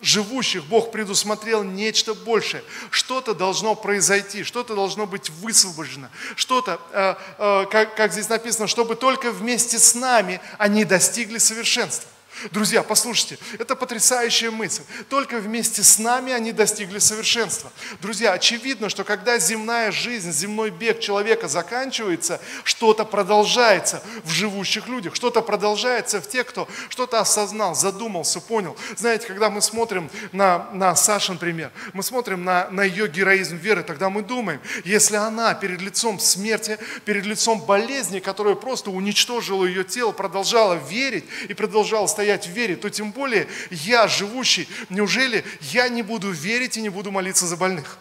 живущих 0.00 0.64
Бог 0.64 0.90
предусмотрел 0.90 1.62
нечто 1.62 2.14
большее. 2.14 2.62
Что-то 2.90 3.34
должно 3.34 3.74
произойти, 3.74 4.44
что-то 4.44 4.74
должно 4.74 5.06
быть 5.06 5.30
высвобождено, 5.30 6.08
что-то, 6.34 6.80
э, 6.92 7.14
э, 7.38 7.66
как, 7.70 7.94
как 7.96 8.12
здесь 8.12 8.28
написано, 8.28 8.66
чтобы 8.66 8.96
только 8.96 9.30
вместе 9.32 9.78
с 9.78 9.94
нами 9.94 10.40
они 10.58 10.84
достигли 10.84 11.38
совершенства. 11.38 12.08
Друзья, 12.50 12.82
послушайте, 12.82 13.38
это 13.58 13.74
потрясающая 13.74 14.50
мысль. 14.50 14.82
Только 15.08 15.38
вместе 15.38 15.82
с 15.82 15.98
нами 15.98 16.32
они 16.32 16.52
достигли 16.52 16.98
совершенства. 16.98 17.72
Друзья, 18.02 18.32
очевидно, 18.32 18.90
что 18.90 19.04
когда 19.04 19.38
земная 19.38 19.90
жизнь, 19.90 20.32
земной 20.32 20.70
бег 20.70 21.00
человека 21.00 21.48
заканчивается, 21.48 22.40
что-то 22.64 23.06
продолжается 23.06 24.02
в 24.24 24.30
живущих 24.30 24.86
людях, 24.86 25.14
что-то 25.14 25.40
продолжается 25.40 26.20
в 26.20 26.28
тех, 26.28 26.46
кто 26.46 26.68
что-то 26.90 27.20
осознал, 27.20 27.74
задумался, 27.74 28.40
понял. 28.40 28.76
Знаете, 28.96 29.26
когда 29.26 29.48
мы 29.48 29.62
смотрим 29.62 30.10
на, 30.32 30.68
на 30.72 30.94
Сашу, 30.94 31.32
например, 31.32 31.70
мы 31.94 32.02
смотрим 32.02 32.44
на, 32.44 32.68
на 32.70 32.82
ее 32.82 33.08
героизм 33.08 33.56
веры, 33.56 33.82
тогда 33.82 34.10
мы 34.10 34.22
думаем, 34.22 34.60
если 34.84 35.16
она 35.16 35.54
перед 35.54 35.80
лицом 35.80 36.20
смерти, 36.20 36.78
перед 37.06 37.24
лицом 37.24 37.62
болезни, 37.62 38.20
которая 38.20 38.56
просто 38.56 38.90
уничтожила 38.90 39.64
ее 39.64 39.84
тело, 39.84 40.12
продолжала 40.12 40.74
верить 40.74 41.24
и 41.48 41.54
продолжала 41.54 42.06
стоять 42.06 42.25
стоять 42.26 42.48
в 42.48 42.50
вере, 42.50 42.74
то 42.74 42.90
тем 42.90 43.12
более 43.12 43.46
я, 43.70 44.08
живущий, 44.08 44.68
неужели 44.88 45.44
я 45.60 45.88
не 45.88 46.02
буду 46.02 46.32
верить 46.32 46.76
и 46.76 46.82
не 46.82 46.88
буду 46.88 47.12
молиться 47.12 47.46
за 47.46 47.56
больных? 47.56 47.98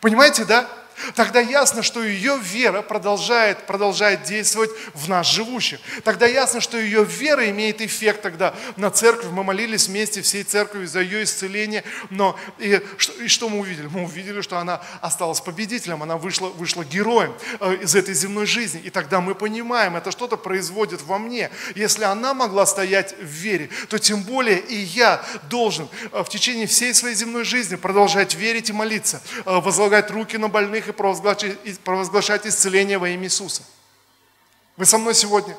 Понимаете, 0.00 0.46
да? 0.46 0.66
Тогда 1.14 1.40
ясно, 1.40 1.82
что 1.82 2.02
ее 2.02 2.38
вера 2.38 2.82
продолжает, 2.82 3.66
продолжает 3.66 4.22
действовать 4.22 4.70
в 4.94 5.08
нас 5.08 5.26
живущих. 5.26 5.80
Тогда 6.04 6.26
ясно, 6.26 6.60
что 6.60 6.78
ее 6.78 7.04
вера 7.04 7.48
имеет 7.50 7.80
эффект 7.80 8.22
тогда 8.22 8.54
на 8.76 8.90
церковь. 8.90 9.30
Мы 9.30 9.44
молились 9.44 9.88
вместе 9.88 10.22
всей 10.22 10.44
церковью 10.44 10.88
за 10.88 11.00
ее 11.00 11.24
исцеление. 11.24 11.84
Но 12.10 12.38
и, 12.58 12.80
и 13.22 13.28
что 13.28 13.48
мы 13.48 13.60
увидели? 13.60 13.86
Мы 13.86 14.04
увидели, 14.04 14.40
что 14.40 14.58
она 14.58 14.80
осталась 15.00 15.40
победителем, 15.40 16.02
она 16.02 16.16
вышла, 16.16 16.48
вышла 16.48 16.84
героем 16.84 17.34
э, 17.60 17.76
из 17.82 17.94
этой 17.94 18.14
земной 18.14 18.46
жизни. 18.46 18.80
И 18.80 18.90
тогда 18.90 19.20
мы 19.20 19.34
понимаем, 19.34 19.96
это 19.96 20.10
что-то 20.10 20.36
производит 20.36 21.02
во 21.02 21.18
мне. 21.18 21.50
Если 21.74 22.04
она 22.04 22.34
могла 22.34 22.66
стоять 22.66 23.14
в 23.18 23.24
вере, 23.24 23.70
то 23.88 23.98
тем 23.98 24.22
более 24.22 24.58
и 24.58 24.76
я 24.76 25.24
должен 25.48 25.88
э, 26.12 26.22
в 26.22 26.28
течение 26.28 26.66
всей 26.66 26.94
своей 26.94 27.14
земной 27.14 27.44
жизни 27.44 27.76
продолжать 27.76 28.34
верить 28.34 28.70
и 28.70 28.72
молиться, 28.72 29.22
э, 29.44 29.60
возлагать 29.60 30.10
руки 30.10 30.36
на 30.36 30.48
больных 30.48 30.88
и 30.90 30.92
провозглашать, 30.92 31.80
провозглашать 31.80 32.46
исцеление 32.46 32.98
во 32.98 33.08
имя 33.08 33.24
Иисуса. 33.24 33.62
Вы 34.76 34.86
со 34.86 34.98
мной 34.98 35.14
сегодня? 35.14 35.56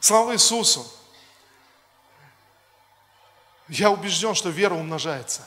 Слава 0.00 0.34
Иисусу! 0.34 0.86
Я 3.68 3.90
убежден, 3.90 4.34
что 4.34 4.50
вера 4.50 4.74
умножается. 4.74 5.42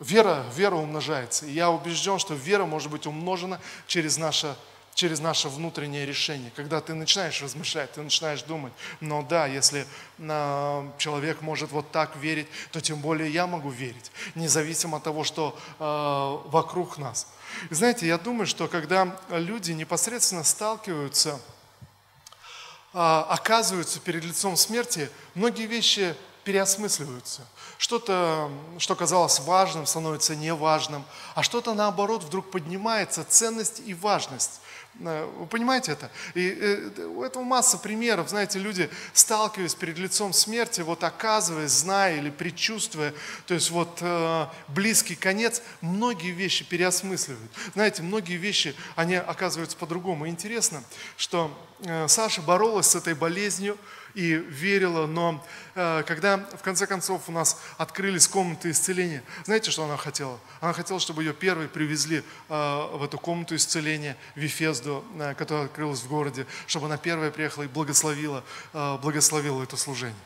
Вера, 0.00 0.46
вера 0.54 0.76
умножается. 0.76 1.44
И 1.44 1.50
я 1.50 1.70
убежден, 1.70 2.18
что 2.18 2.34
вера 2.34 2.64
может 2.64 2.90
быть 2.90 3.06
умножена 3.06 3.60
через 3.86 4.16
наше 4.16 4.56
через 4.98 5.20
наше 5.20 5.48
внутреннее 5.48 6.04
решение. 6.04 6.50
Когда 6.56 6.80
ты 6.80 6.92
начинаешь 6.92 7.40
размышлять, 7.40 7.92
ты 7.92 8.02
начинаешь 8.02 8.42
думать, 8.42 8.72
но 9.00 9.22
да, 9.22 9.46
если 9.46 9.86
э, 10.18 10.90
человек 10.98 11.40
может 11.40 11.70
вот 11.70 11.92
так 11.92 12.16
верить, 12.16 12.48
то 12.72 12.80
тем 12.80 13.00
более 13.00 13.30
я 13.30 13.46
могу 13.46 13.70
верить, 13.70 14.10
независимо 14.34 14.96
от 14.96 15.04
того, 15.04 15.22
что 15.22 15.56
э, 15.78 16.50
вокруг 16.50 16.98
нас. 16.98 17.28
И 17.70 17.74
знаете, 17.74 18.08
я 18.08 18.18
думаю, 18.18 18.48
что 18.48 18.66
когда 18.66 19.16
люди 19.30 19.70
непосредственно 19.70 20.42
сталкиваются, 20.42 21.38
э, 22.92 22.98
оказываются 22.98 24.00
перед 24.00 24.24
лицом 24.24 24.56
смерти, 24.56 25.10
многие 25.36 25.66
вещи 25.66 26.16
переосмысливаются. 26.42 27.42
Что-то, 27.76 28.50
что 28.78 28.96
казалось 28.96 29.38
важным, 29.38 29.86
становится 29.86 30.34
неважным, 30.34 31.04
а 31.36 31.44
что-то 31.44 31.72
наоборот 31.74 32.24
вдруг 32.24 32.50
поднимается 32.50 33.24
ценность 33.24 33.80
и 33.86 33.94
важность. 33.94 34.60
Э, 35.00 35.24
вы 35.38 35.46
понимаете 35.46 35.92
это? 35.92 36.10
И 36.34 36.48
э, 36.48 37.04
у 37.04 37.22
этого 37.22 37.42
масса 37.42 37.78
примеров. 37.78 38.28
Знаете, 38.28 38.58
люди, 38.58 38.90
сталкиваясь 39.12 39.74
перед 39.74 39.98
лицом 39.98 40.32
смерти, 40.32 40.80
вот 40.80 41.04
оказываясь, 41.04 41.70
зная 41.70 42.16
или 42.16 42.30
предчувствуя, 42.30 43.14
то 43.46 43.54
есть 43.54 43.70
вот 43.70 43.98
э, 44.00 44.46
близкий 44.68 45.14
конец, 45.14 45.62
многие 45.80 46.32
вещи 46.32 46.64
переосмысливают. 46.64 47.50
Знаете, 47.74 48.02
многие 48.02 48.36
вещи, 48.36 48.74
они 48.96 49.16
оказываются 49.16 49.76
по-другому. 49.76 50.28
интересно, 50.28 50.82
что 51.16 51.56
Саша 52.08 52.42
боролась 52.42 52.88
с 52.88 52.96
этой 52.96 53.14
болезнью, 53.14 53.78
и 54.18 54.34
верила, 54.34 55.06
но 55.06 55.44
э, 55.76 56.02
когда 56.04 56.38
в 56.38 56.62
конце 56.62 56.88
концов 56.88 57.28
у 57.28 57.32
нас 57.32 57.60
открылись 57.76 58.26
комнаты 58.26 58.72
исцеления, 58.72 59.22
знаете, 59.44 59.70
что 59.70 59.84
она 59.84 59.96
хотела? 59.96 60.40
Она 60.60 60.72
хотела, 60.72 60.98
чтобы 60.98 61.22
ее 61.22 61.32
первой 61.32 61.68
привезли 61.68 62.24
э, 62.48 62.88
в 62.94 63.04
эту 63.04 63.16
комнату 63.16 63.54
исцеления, 63.54 64.16
в 64.34 64.40
Вифезду, 64.40 65.04
э, 65.20 65.34
которая 65.34 65.66
открылась 65.66 66.00
в 66.00 66.08
городе, 66.08 66.48
чтобы 66.66 66.86
она 66.86 66.96
первая 66.96 67.30
приехала 67.30 67.62
и 67.62 67.68
благословила, 67.68 68.42
благословила 68.72 69.62
это 69.62 69.76
служение. 69.76 70.18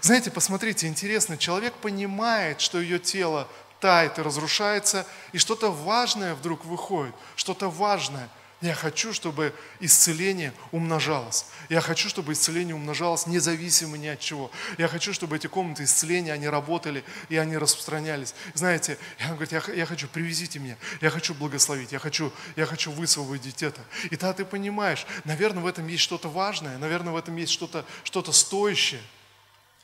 Знаете, 0.00 0.30
посмотрите, 0.30 0.86
интересно, 0.86 1.36
человек 1.36 1.74
понимает, 1.74 2.60
что 2.60 2.80
ее 2.80 3.00
тело 3.00 3.48
тает 3.80 4.20
и 4.20 4.22
разрушается, 4.22 5.04
и 5.32 5.38
что-то 5.38 5.72
важное 5.72 6.36
вдруг 6.36 6.64
выходит, 6.64 7.14
что-то 7.34 7.70
важное. 7.70 8.28
Я 8.60 8.74
хочу, 8.74 9.12
чтобы 9.12 9.54
исцеление 9.78 10.52
умножалось. 10.72 11.46
Я 11.68 11.80
хочу, 11.80 12.08
чтобы 12.08 12.32
исцеление 12.32 12.74
умножалось 12.74 13.28
независимо 13.28 13.96
ни 13.96 14.08
от 14.08 14.18
чего. 14.18 14.50
Я 14.78 14.88
хочу, 14.88 15.12
чтобы 15.12 15.36
эти 15.36 15.46
комнаты 15.46 15.84
исцеления, 15.84 16.32
они 16.32 16.48
работали 16.48 17.04
и 17.28 17.36
они 17.36 17.56
распространялись. 17.56 18.34
Знаете, 18.54 18.98
он 19.20 19.36
говорит, 19.36 19.52
я, 19.52 19.62
я 19.74 19.86
хочу, 19.86 20.08
привезите 20.08 20.58
меня, 20.58 20.76
я 21.00 21.10
хочу 21.10 21.34
благословить, 21.34 21.92
я 21.92 22.00
хочу, 22.00 22.32
я 22.56 22.66
хочу 22.66 22.90
высвободить 22.90 23.62
это. 23.62 23.80
И 24.10 24.16
тогда 24.16 24.32
ты 24.32 24.44
понимаешь, 24.44 25.06
наверное, 25.24 25.62
в 25.62 25.66
этом 25.66 25.86
есть 25.86 26.02
что-то 26.02 26.28
важное, 26.28 26.78
наверное, 26.78 27.12
в 27.12 27.16
этом 27.16 27.36
есть 27.36 27.52
что-то 27.52 27.84
что 28.02 28.24
стоящее. 28.32 29.00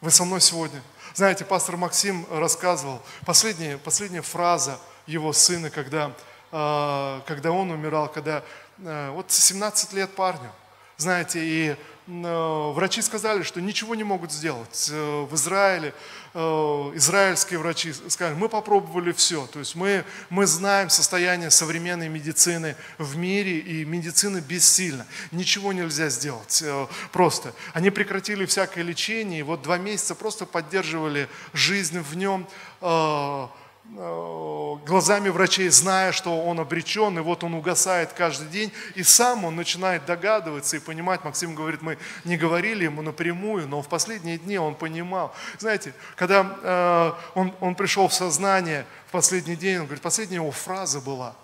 Вы 0.01 0.11
со 0.11 0.25
мной 0.25 0.41
сегодня. 0.41 0.83
Знаете, 1.15 1.45
пастор 1.45 1.77
Максим 1.77 2.27
рассказывал, 2.31 3.01
последняя, 3.25 3.79
последняя 3.79 4.21
фраза 4.21 4.79
его 5.07 5.33
сына, 5.33 5.71
когда, 5.71 6.13
а, 6.53 7.23
когда 7.27 7.53
он 7.53 7.71
умирал, 7.71 8.09
когда 8.13 8.45
вот 8.79 9.31
17 9.31 9.93
лет 9.93 10.11
парню, 10.15 10.51
знаете, 10.97 11.41
и 11.43 11.77
э, 12.07 12.73
врачи 12.73 13.03
сказали, 13.03 13.43
что 13.43 13.61
ничего 13.61 13.95
не 13.95 14.05
могут 14.05 14.33
сделать. 14.33 14.89
Э, 14.93 15.23
в 15.23 15.35
Израиле 15.35 15.95
израильские 16.35 17.61
врачи 17.61 17.93
сказали, 17.93 18.35
мы 18.35 18.49
попробовали 18.49 19.13
все. 19.13 19.47
То 19.47 19.61
есть 19.61 19.77
мы, 19.77 20.05
мы 20.31 20.47
знаем 20.47 20.91
состояние 20.91 21.49
современной 21.53 22.09
медицины 22.09 22.75
в 22.99 23.17
мире, 23.17 23.61
и 23.61 23.85
медицина 23.85 24.41
бессильна. 24.41 25.07
Ничего 25.31 25.73
нельзя 25.73 26.09
сделать 26.09 26.65
просто. 27.13 27.55
Они 27.73 27.91
прекратили 27.91 28.47
всякое 28.47 28.83
лечение, 28.83 29.39
и 29.39 29.43
вот 29.45 29.63
два 29.63 29.79
месяца 29.79 30.17
просто 30.17 30.45
поддерживали 30.45 31.29
жизнь 31.53 32.01
в 32.01 32.17
нем, 32.17 32.49
Э, 32.87 33.49
глазами 33.95 35.29
врачей, 35.29 35.69
зная, 35.69 36.11
что 36.13 36.43
он 36.45 36.59
обречен, 36.59 37.17
и 37.19 37.23
вот 37.23 37.45
он 37.45 37.55
угасает 37.55 38.13
каждый 38.13 38.49
день, 38.49 38.73
и 38.97 39.05
сам 39.05 39.45
он 39.45 39.55
начинает 39.55 40.05
догадываться 40.05 40.77
и 40.77 40.81
понимать. 40.81 41.25
Максим 41.25 41.55
говорит, 41.55 41.81
мы 41.81 41.99
не 42.25 42.37
говорили 42.37 42.85
ему 42.85 43.03
напрямую, 43.03 43.69
но 43.69 43.83
в 43.83 43.89
последние 43.89 44.39
дни 44.39 44.59
он 44.59 44.75
понимал. 44.75 45.33
Знаете, 45.59 45.95
когда 46.17 46.59
э, 46.63 47.39
он, 47.39 47.55
он 47.61 47.75
пришел 47.77 48.09
в 48.09 48.15
сознание 48.15 48.85
в 49.09 49.13
последний 49.13 49.57
день, 49.57 49.79
он 49.79 49.85
говорит, 49.85 50.03
последняя 50.03 50.37
его 50.37 50.51
фраза 50.51 51.01
была, 51.01 51.37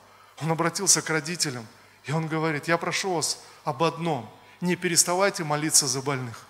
он 0.43 0.51
обратился 0.51 1.03
к 1.03 1.11
родителям, 1.11 1.67
и 2.05 2.13
он 2.13 2.27
говорит, 2.27 2.67
я 2.67 2.79
прошу 2.79 3.15
вас 3.15 3.43
об 3.65 3.83
одном, 3.85 4.29
не 4.61 4.75
переставайте 4.75 5.45
молиться 5.45 5.87
за 5.87 6.03
больных. 6.03 6.47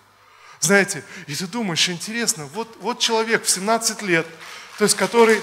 Знаете, 0.61 1.05
и 1.27 1.35
ты 1.35 1.47
думаешь, 1.47 1.89
интересно, 1.89 2.47
вот, 2.47 2.77
вот 2.81 2.99
человек 3.01 3.45
в 3.45 3.51
17 3.51 4.03
лет, 4.03 4.27
то 4.79 4.85
есть 4.85 4.97
который 4.97 5.43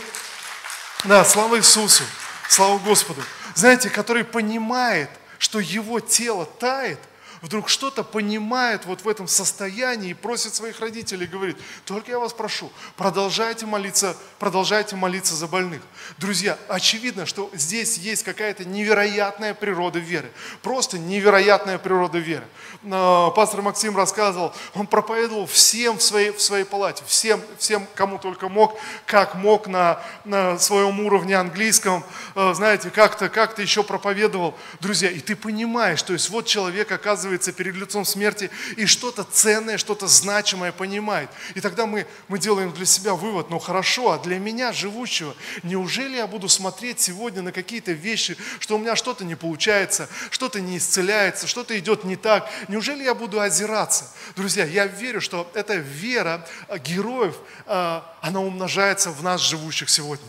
да, 1.04 1.24
слава 1.26 1.58
Иисусу, 1.58 2.04
слава 2.50 2.78
Господу. 2.80 3.22
Знаете, 3.56 3.90
который 3.90 4.24
понимает, 4.24 5.10
что 5.40 5.60
его 5.60 6.00
тело 6.00 6.46
тает– 6.46 7.00
вдруг 7.42 7.70
что-то 7.70 8.04
понимает 8.04 8.86
вот 8.86 9.02
в 9.02 9.10
этом 9.10 9.28
состоянии 9.28 10.12
и 10.12 10.14
просит 10.14 10.56
своих 10.56 10.80
родителей, 10.80 11.28
говорит, 11.28 11.58
только 11.86 12.12
я 12.12 12.20
вас 12.20 12.34
прошу, 12.34 12.72
продолжайте 12.96 13.66
молиться, 13.66 14.16
продолжайте 14.40 14.96
молиться 14.96 15.36
за 15.36 15.48
больных. 15.48 15.82
Друзья, 16.18 16.58
очевидно, 16.68 17.26
что 17.26 17.50
здесь 17.54 17.98
есть 17.98 18.24
какая-то 18.24 18.66
невероятная 18.66 19.54
природа 19.54 20.00
веры, 20.00 20.32
просто 20.62 20.98
невероятная 20.98 21.78
природа 21.78 22.18
веры. 22.18 22.46
А, 22.90 23.32
пастор 23.32 23.62
Максим 23.62 23.96
рассказывал, 23.96 24.54
он 24.74 24.88
проповедовал 24.88 25.46
всем 25.46 25.98
в 25.98 26.02
своей, 26.02 26.32
в 26.32 26.42
своей 26.42 26.64
палате, 26.64 27.04
всем, 27.06 27.42
всем, 27.58 27.86
кому 27.96 28.18
только 28.18 28.50
мог, 28.50 28.80
как 29.06 29.36
мог 29.36 29.68
на, 29.68 30.02
на 30.26 30.58
своем 30.60 31.00
уровне 31.02 31.36
английском, 31.36 32.04
а, 32.36 32.54
знаете, 32.54 32.90
как-то 32.90 33.30
как 33.30 33.58
еще 33.60 33.84
проповедовал. 33.84 34.56
Друзья, 34.80 35.10
и 35.10 35.20
ты 35.20 35.36
понимаешь, 35.36 36.02
то 36.02 36.14
есть 36.14 36.30
вот 36.30 36.46
человек 36.46 36.92
оказывается 36.92 37.28
оказывается 37.38 37.52
перед 37.54 37.76
лицом 37.76 38.06
смерти 38.06 38.50
и 38.78 38.86
что-то 38.86 39.24
ценное, 39.24 39.78
что-то 39.78 40.08
значимое 40.08 40.72
понимает. 40.72 41.30
И 41.56 41.62
тогда 41.62 41.86
мы, 41.86 42.06
мы 42.28 42.40
делаем 42.40 42.72
для 42.72 42.86
себя 42.86 43.14
вывод, 43.14 43.50
ну 43.50 43.60
хорошо, 43.60 44.12
а 44.12 44.20
для 44.20 44.40
меня, 44.40 44.74
живущего, 44.74 45.36
неужели 45.64 46.18
я 46.18 46.28
буду 46.28 46.50
смотреть 46.50 47.00
сегодня 47.00 47.42
на 47.42 47.52
какие-то 47.52 47.92
вещи, 47.92 48.38
что 48.60 48.76
у 48.76 48.80
меня 48.80 48.96
что-то 48.96 49.24
не 49.24 49.36
получается, 49.36 50.10
что-то 50.32 50.60
не 50.60 50.78
исцеляется, 50.78 51.48
что-то 51.48 51.78
идет 51.78 52.04
не 52.04 52.16
так? 52.16 52.50
Неужели 52.68 53.04
я 53.04 53.14
буду 53.14 53.40
озираться? 53.40 54.06
Друзья, 54.36 54.66
я 54.66 54.88
верю, 54.88 55.22
что 55.22 55.50
эта 55.54 55.76
вера 55.76 56.46
героев, 56.84 57.36
а, 57.66 58.04
она 58.22 58.40
умножается 58.40 59.12
в 59.12 59.24
нас, 59.24 59.42
живущих 59.42 59.90
сегодня. 59.90 60.28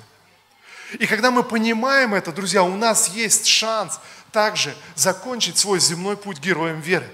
И 0.99 1.07
когда 1.07 1.31
мы 1.31 1.42
понимаем 1.42 2.14
это, 2.14 2.33
друзья, 2.33 2.62
у 2.62 2.77
нас 2.77 3.09
есть 3.09 3.47
шанс 3.47 4.01
также 4.33 4.77
закончить 4.95 5.59
свой 5.59 5.81
земной 5.81 6.17
путь 6.17 6.38
героем 6.38 6.81
веры. 6.81 7.09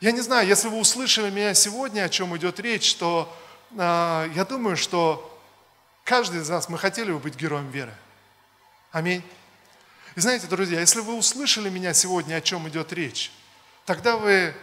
Я 0.00 0.12
не 0.12 0.20
знаю, 0.20 0.46
если 0.46 0.68
вы 0.68 0.78
услышали 0.78 1.30
меня 1.30 1.54
сегодня, 1.54 2.04
о 2.04 2.08
чем 2.08 2.36
идет 2.36 2.60
речь, 2.60 2.94
то 2.96 3.34
э, 3.70 4.30
я 4.34 4.44
думаю, 4.44 4.76
что 4.76 5.40
каждый 6.04 6.42
из 6.42 6.48
нас, 6.48 6.68
мы 6.68 6.78
хотели 6.78 7.10
бы 7.10 7.18
быть 7.18 7.36
героем 7.36 7.70
веры. 7.70 7.94
Аминь. 8.92 9.24
И 10.14 10.20
знаете, 10.20 10.46
друзья, 10.46 10.78
если 10.78 11.00
вы 11.00 11.14
услышали 11.14 11.70
меня 11.70 11.94
сегодня, 11.94 12.36
о 12.36 12.40
чем 12.40 12.68
идет 12.68 12.92
речь, 12.92 13.32
тогда 13.86 14.16
вы 14.16 14.54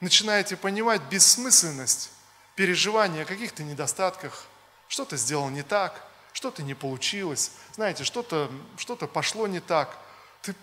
начинаете 0.00 0.56
понимать 0.56 1.00
бессмысленность 1.10 2.10
переживания 2.54 3.22
о 3.22 3.24
каких-то 3.24 3.62
недостатках, 3.62 4.46
что-то 4.88 5.16
сделал 5.16 5.48
не 5.48 5.62
так, 5.62 6.04
что-то 6.32 6.62
не 6.62 6.74
получилось, 6.74 7.52
знаете, 7.74 8.04
что-то 8.04 8.50
что 8.76 8.96
пошло 8.96 9.46
не 9.46 9.60
так. 9.60 9.96
Ты, 10.42 10.54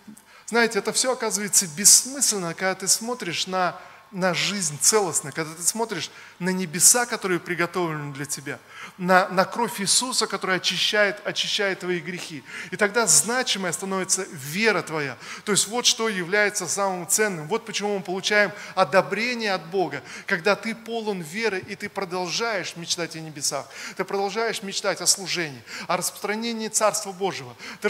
знаете, 0.46 0.78
это 0.78 0.92
все 0.92 1.12
оказывается 1.12 1.66
бессмысленно, 1.66 2.54
когда 2.54 2.74
ты 2.74 2.88
смотришь 2.88 3.46
на 3.46 3.76
на 4.12 4.34
жизнь 4.34 4.76
целостно, 4.80 5.30
когда 5.30 5.54
ты 5.54 5.62
смотришь 5.62 6.10
на 6.40 6.50
небеса, 6.50 7.06
которые 7.06 7.38
приготовлены 7.38 8.12
для 8.12 8.26
тебя, 8.26 8.58
на, 8.98 9.28
на 9.28 9.44
кровь 9.44 9.80
Иисуса, 9.80 10.26
которая 10.26 10.56
очищает, 10.56 11.24
очищает 11.24 11.80
твои 11.80 12.00
грехи. 12.00 12.42
И 12.72 12.76
тогда 12.76 13.06
значимая 13.06 13.72
становится 13.72 14.26
вера 14.32 14.82
твоя. 14.82 15.16
То 15.44 15.52
есть 15.52 15.68
вот 15.68 15.86
что 15.86 16.08
является 16.08 16.66
самым 16.66 17.06
ценным. 17.06 17.46
Вот 17.46 17.64
почему 17.64 17.98
мы 17.98 18.02
получаем 18.02 18.50
одобрение 18.74 19.52
от 19.52 19.64
Бога, 19.66 20.02
когда 20.26 20.56
ты 20.56 20.74
полон 20.74 21.20
веры, 21.20 21.62
и 21.68 21.76
ты 21.76 21.88
продолжаешь 21.88 22.74
мечтать 22.76 23.14
о 23.14 23.20
небесах, 23.20 23.66
ты 23.96 24.04
продолжаешь 24.04 24.62
мечтать 24.62 25.00
о 25.00 25.06
служении, 25.06 25.62
о 25.86 25.96
распространении 25.96 26.68
Царства 26.68 27.12
Божьего, 27.12 27.54
ты 27.80 27.88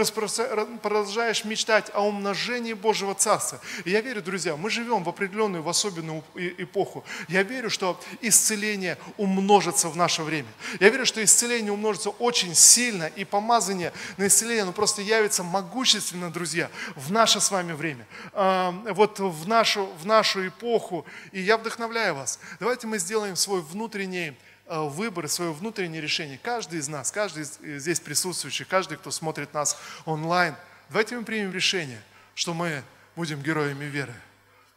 продолжаешь 0.83 1.45
мечтать 1.45 1.91
о 1.95 2.07
умножении 2.07 2.75
Божьего 2.75 3.15
Царства. 3.15 3.61
И 3.85 3.91
я 3.91 4.01
верю, 4.01 4.23
друзья, 4.23 4.57
мы 4.57 4.71
живем 4.71 5.03
в 5.03 5.09
определенную, 5.09 5.63
в 5.63 5.69
особенную 5.69 6.10
омраченную 6.11 6.23
эпоху. 6.59 7.05
Я 7.29 7.43
верю, 7.43 7.71
что 7.71 8.01
исцеление 8.21 8.99
умножится 9.17 9.89
в 9.89 9.97
наше 9.97 10.23
время. 10.23 10.49
Я 10.79 10.89
верю, 10.89 11.07
что 11.07 11.23
исцеление 11.23 11.73
умножится 11.73 12.11
очень 12.11 12.55
сильно, 12.55 13.05
и 13.05 13.25
помазание 13.25 13.93
на 14.17 14.27
исцеление, 14.27 14.65
ну 14.65 14.73
просто 14.73 15.03
явится 15.03 15.43
могущественно, 15.43 16.31
друзья, 16.31 16.71
в 16.97 17.13
наше 17.13 17.41
с 17.41 17.51
вами 17.51 17.73
время, 17.73 18.07
вот 18.33 19.19
в 19.19 19.49
нашу, 19.49 19.87
в 20.01 20.07
нашу 20.07 20.49
эпоху. 20.49 21.05
И 21.33 21.41
я 21.41 21.57
вдохновляю 21.57 22.15
вас. 22.15 22.39
Давайте 22.59 22.87
мы 22.87 22.99
сделаем 22.99 23.37
свой 23.37 23.61
внутренний 23.61 24.35
а, 24.67 24.85
выбор, 24.85 25.29
свое 25.29 25.53
внутреннее 25.53 26.01
решение. 26.01 26.39
Каждый 26.43 26.79
из 26.79 26.89
нас, 26.89 27.11
каждый 27.11 27.45
здесь 27.45 28.01
присутствующий, 28.01 28.65
каждый, 28.65 28.99
кто 28.99 29.11
смотрит 29.11 29.55
нас 29.55 29.79
онлайн, 30.05 30.55
давайте 30.89 31.17
мы 31.17 31.25
примем 31.25 31.53
решение, 31.53 32.01
что 32.35 32.55
мы 32.55 32.83
будем 33.17 33.43
героями 33.43 33.85
веры. 33.85 34.15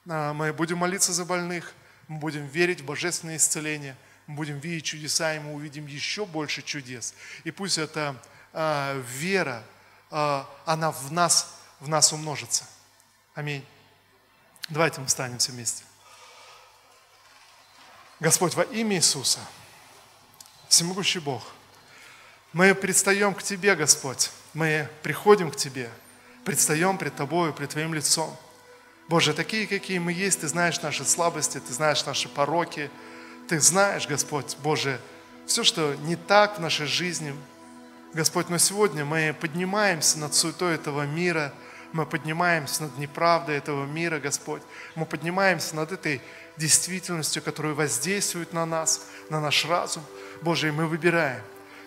А, 0.10 0.34
мы 0.34 0.52
будем 0.54 0.80
молиться 0.80 1.13
за 1.13 1.26
больных, 1.26 1.74
мы 2.08 2.20
будем 2.20 2.46
верить 2.48 2.82
в 2.82 2.86
божественное 2.86 3.38
исцеление, 3.38 3.96
мы 4.28 4.36
будем 4.36 4.60
видеть 4.60 4.86
чудеса, 4.86 5.36
и 5.36 5.39
мы 5.39 5.54
увидим 5.54 5.86
еще 5.88 6.26
больше 6.26 6.62
чудес. 6.62 7.13
И 7.44 7.52
пусть 7.52 7.78
эта 7.78 8.16
э, 8.54 9.02
вера, 9.08 9.63
э, 10.12 10.44
она 10.66 10.92
в 10.92 11.12
нас, 11.12 11.56
в 11.80 11.88
нас 11.88 12.13
умножится. 12.13 12.66
Аминь. 13.34 13.66
Давайте 14.70 15.02
мы 15.02 15.08
встанем 15.08 15.38
все 15.38 15.52
вместе. 15.52 15.84
Господь, 18.20 18.54
во 18.54 18.63
имя 18.63 18.96
Иисуса, 18.98 19.39
всемогущий 20.70 21.20
Бог, 21.20 21.44
мы 22.54 22.74
предстаем 22.76 23.34
к 23.34 23.44
Тебе, 23.44 23.76
Господь, 23.76 24.32
мы 24.54 24.88
приходим 25.02 25.52
к 25.52 25.56
Тебе, 25.56 25.89
предстаем 26.46 26.98
пред 26.98 27.16
Тобою, 27.16 27.54
пред 27.54 27.72
Твоим 27.72 27.94
лицом. 27.94 28.38
Боже, 29.08 29.34
такие, 29.34 29.68
какие 29.68 30.00
мы 30.00 30.13
есть, 30.13 30.42
Ты 30.42 30.48
знаешь 30.48 30.82
наши 30.82 31.04
слабости, 31.04 31.60
Ты 31.60 31.74
знаешь 31.74 32.06
наши 32.06 32.30
пороки, 32.30 32.89
Ты 33.48 33.60
знаешь, 33.60 34.08
Господь, 34.08 34.58
Боже, 34.63 35.00
все, 35.46 35.63
что 35.63 35.96
не 35.96 36.16
так 36.16 36.58
в 36.58 36.62
нашей 36.62 36.86
жизни. 36.86 37.36
Господь, 38.13 38.50
но 38.50 38.58
сегодня 38.58 39.04
мы 39.04 39.36
поднимаемся 39.39 40.20
над 40.20 40.34
суетой 40.34 40.76
этого 40.76 41.04
мира, 41.04 41.54
мы 41.92 42.06
поднимаемся 42.06 42.84
над 42.84 42.98
неправдой 42.98 43.58
этого 43.58 43.86
мира, 43.86 44.20
Господь. 44.20 44.62
Мы 44.96 45.06
поднимаемся 45.06 45.76
над 45.76 45.92
этой 45.92 46.22
действительностью, 46.58 47.44
которая 47.44 47.74
воздействует 47.74 48.54
на 48.54 48.66
нас, 48.66 49.08
на 49.30 49.39
наш 49.39 49.66
разум. 49.66 50.04
Боже, 50.42 50.70
и 50.70 50.72
мы 50.72 50.88
выбираем, 50.88 51.42